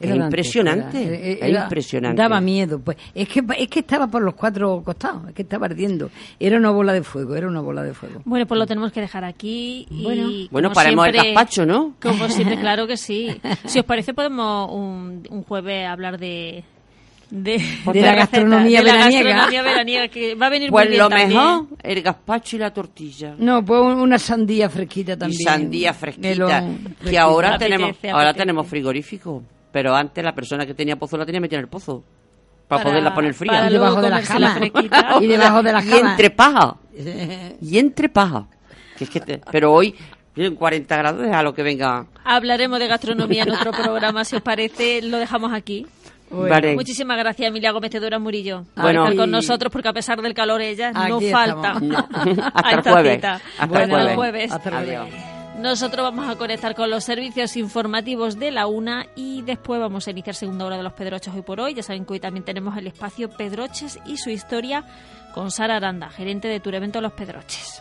Era 0.00 0.16
impresionante, 0.16 1.02
era- 1.04 1.16
es 1.16 1.38
era- 1.42 1.62
impresionante. 1.64 2.20
Daba 2.20 2.40
miedo. 2.40 2.80
Pues 2.80 2.96
es 3.14 3.28
que 3.28 3.42
es 3.58 3.68
que 3.68 3.80
estaba 3.80 4.06
por 4.08 4.22
los 4.22 4.34
cuatro 4.34 4.82
costados, 4.84 5.28
es 5.28 5.34
que 5.34 5.42
estaba 5.42 5.66
ardiendo. 5.66 6.10
Era 6.40 6.56
una 6.58 6.70
bola 6.70 6.92
de 6.92 7.02
fuego, 7.02 7.36
era 7.36 7.46
una 7.46 7.60
bola 7.60 7.82
de 7.82 7.94
fuego. 7.94 8.20
Bueno, 8.24 8.46
pues 8.46 8.58
lo 8.58 8.66
tenemos 8.66 8.90
que 8.92 9.00
dejar 9.00 9.24
aquí. 9.24 9.86
Y 9.90 10.02
Bueno. 10.02 10.28
Bueno, 10.50 10.72
paremos 10.72 11.06
el 11.06 11.12
siempre- 11.12 11.32
gazpacho, 11.32 11.64
¿no? 11.66 11.94
Como 12.02 12.28
siempre, 12.28 12.58
claro 12.58 12.86
que 12.86 12.96
sí. 12.96 13.28
Si 13.66 13.78
os 13.78 13.84
parece, 13.84 14.14
podemos 14.14 14.70
un, 14.72 15.22
un 15.30 15.42
jueves 15.44 15.86
hablar 15.86 16.18
de. 16.18 16.64
De, 17.30 17.58
De 17.92 18.00
la 18.00 18.14
gastronomía 18.14 18.78
de 18.80 18.84
la 18.86 18.92
veraniega. 18.92 19.24
gastronomía 19.30 19.62
veraniega, 19.62 20.08
que 20.08 20.34
va 20.36 20.46
a 20.46 20.50
venir 20.50 20.70
Pues 20.70 20.84
muy 20.84 20.90
bien 20.90 21.02
lo 21.02 21.08
también. 21.08 21.28
mejor, 21.30 21.66
el 21.82 22.02
gazpacho 22.02 22.56
y 22.56 22.58
la 22.60 22.72
tortilla. 22.72 23.34
No, 23.38 23.64
pues 23.64 23.80
una 23.80 24.18
sandía 24.18 24.68
fresquita 24.68 25.16
también. 25.16 25.40
y 25.40 25.44
sandía 25.44 25.94
fresquita. 25.94 26.64
Que 27.02 27.18
ahora 27.18 27.54
Apetece, 27.54 27.64
tenemos 27.70 27.90
apetece. 27.90 28.10
ahora 28.12 28.34
tenemos 28.34 28.66
frigorífico. 28.68 29.42
Pero 29.74 29.94
antes 29.94 30.22
la 30.24 30.32
persona 30.34 30.64
que 30.64 30.72
tenía 30.72 30.94
pozo 30.96 31.16
la 31.18 31.26
tenía 31.26 31.40
metida 31.40 31.58
en 31.58 31.64
el 31.64 31.68
pozo. 31.68 32.02
Para, 32.68 32.80
Para- 32.80 32.90
poderla 32.92 33.14
poner 33.14 33.34
fría. 33.34 33.52
para 33.52 33.68
Y 33.68 33.72
debajo 33.74 34.00
de 34.00 34.08
la 34.10 34.22
cama. 34.22 34.54
fresquita. 34.54 35.16
Y 35.20 35.26
debajo 35.26 35.62
de 35.64 35.72
la 35.72 35.84
y 35.84 35.92
entre 35.92 36.30
paja. 36.30 36.76
y 37.60 37.78
entre 37.78 38.08
paja. 38.08 38.46
Que 38.96 39.04
es 39.04 39.10
que 39.10 39.20
te- 39.20 39.40
pero 39.50 39.72
hoy, 39.72 39.94
en 40.36 40.54
40 40.54 40.96
grados, 40.96 41.26
a 41.30 41.42
lo 41.42 41.52
que 41.52 41.62
venga. 41.64 42.06
Hablaremos 42.24 42.78
de 42.78 42.86
gastronomía 42.86 43.42
en 43.42 43.50
otro 43.50 43.72
programa, 43.72 44.24
si 44.24 44.36
os 44.36 44.42
parece, 44.42 45.02
lo 45.02 45.18
dejamos 45.18 45.52
aquí. 45.52 45.86
Bueno, 46.30 46.48
Vale. 46.48 46.74
Muchísimas 46.74 47.18
gracias, 47.18 47.48
Emilia 47.48 47.70
Gómez 47.72 47.90
Teodora 47.90 48.18
Murillo, 48.18 48.64
por 48.74 48.84
Bueno. 48.84 49.02
estar 49.04 49.16
con 49.16 49.30
nosotros, 49.30 49.70
porque 49.72 49.88
a 49.88 49.92
pesar 49.92 50.22
del 50.22 50.32
calor, 50.34 50.62
ella 50.62 50.90
no 50.92 51.20
falta. 51.20 51.74
No. 51.80 51.98
a 51.98 52.00
Hasta 52.54 52.70
el 52.70 52.78
esta 52.78 52.90
jueves. 52.92 53.14
cita. 53.16 53.34
Hasta 53.34 53.64
el 53.64 53.70
Hasta 53.70 53.82
el 53.82 53.90
jueves. 53.90 54.14
jueves. 54.16 54.52
Hasta 54.52 54.68
el 54.70 54.74
jueves. 54.76 54.98
Adiós. 55.00 55.33
Nosotros 55.58 56.02
vamos 56.02 56.28
a 56.28 56.36
conectar 56.36 56.74
con 56.74 56.90
los 56.90 57.04
servicios 57.04 57.56
informativos 57.56 58.38
de 58.38 58.50
la 58.50 58.66
UNA 58.66 59.06
y 59.14 59.42
después 59.42 59.80
vamos 59.80 60.06
a 60.06 60.10
iniciar 60.10 60.34
segunda 60.34 60.66
hora 60.66 60.76
de 60.76 60.82
los 60.82 60.92
Pedroches 60.92 61.32
hoy 61.32 61.42
por 61.42 61.60
hoy. 61.60 61.74
Ya 61.74 61.82
saben 61.82 62.04
que 62.04 62.14
hoy 62.14 62.20
también 62.20 62.44
tenemos 62.44 62.76
el 62.76 62.88
espacio 62.88 63.30
Pedroches 63.30 63.98
y 64.04 64.16
su 64.16 64.30
historia 64.30 64.84
con 65.32 65.50
Sara 65.50 65.76
Aranda, 65.76 66.10
gerente 66.10 66.48
de 66.48 66.60
Turevento 66.60 67.00
Los 67.00 67.12
Pedroches. 67.12 67.80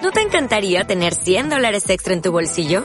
¿No 0.00 0.10
te 0.10 0.20
encantaría 0.20 0.84
tener 0.84 1.14
100 1.14 1.48
dólares 1.48 1.88
extra 1.90 2.14
en 2.14 2.22
tu 2.22 2.32
bolsillo? 2.32 2.84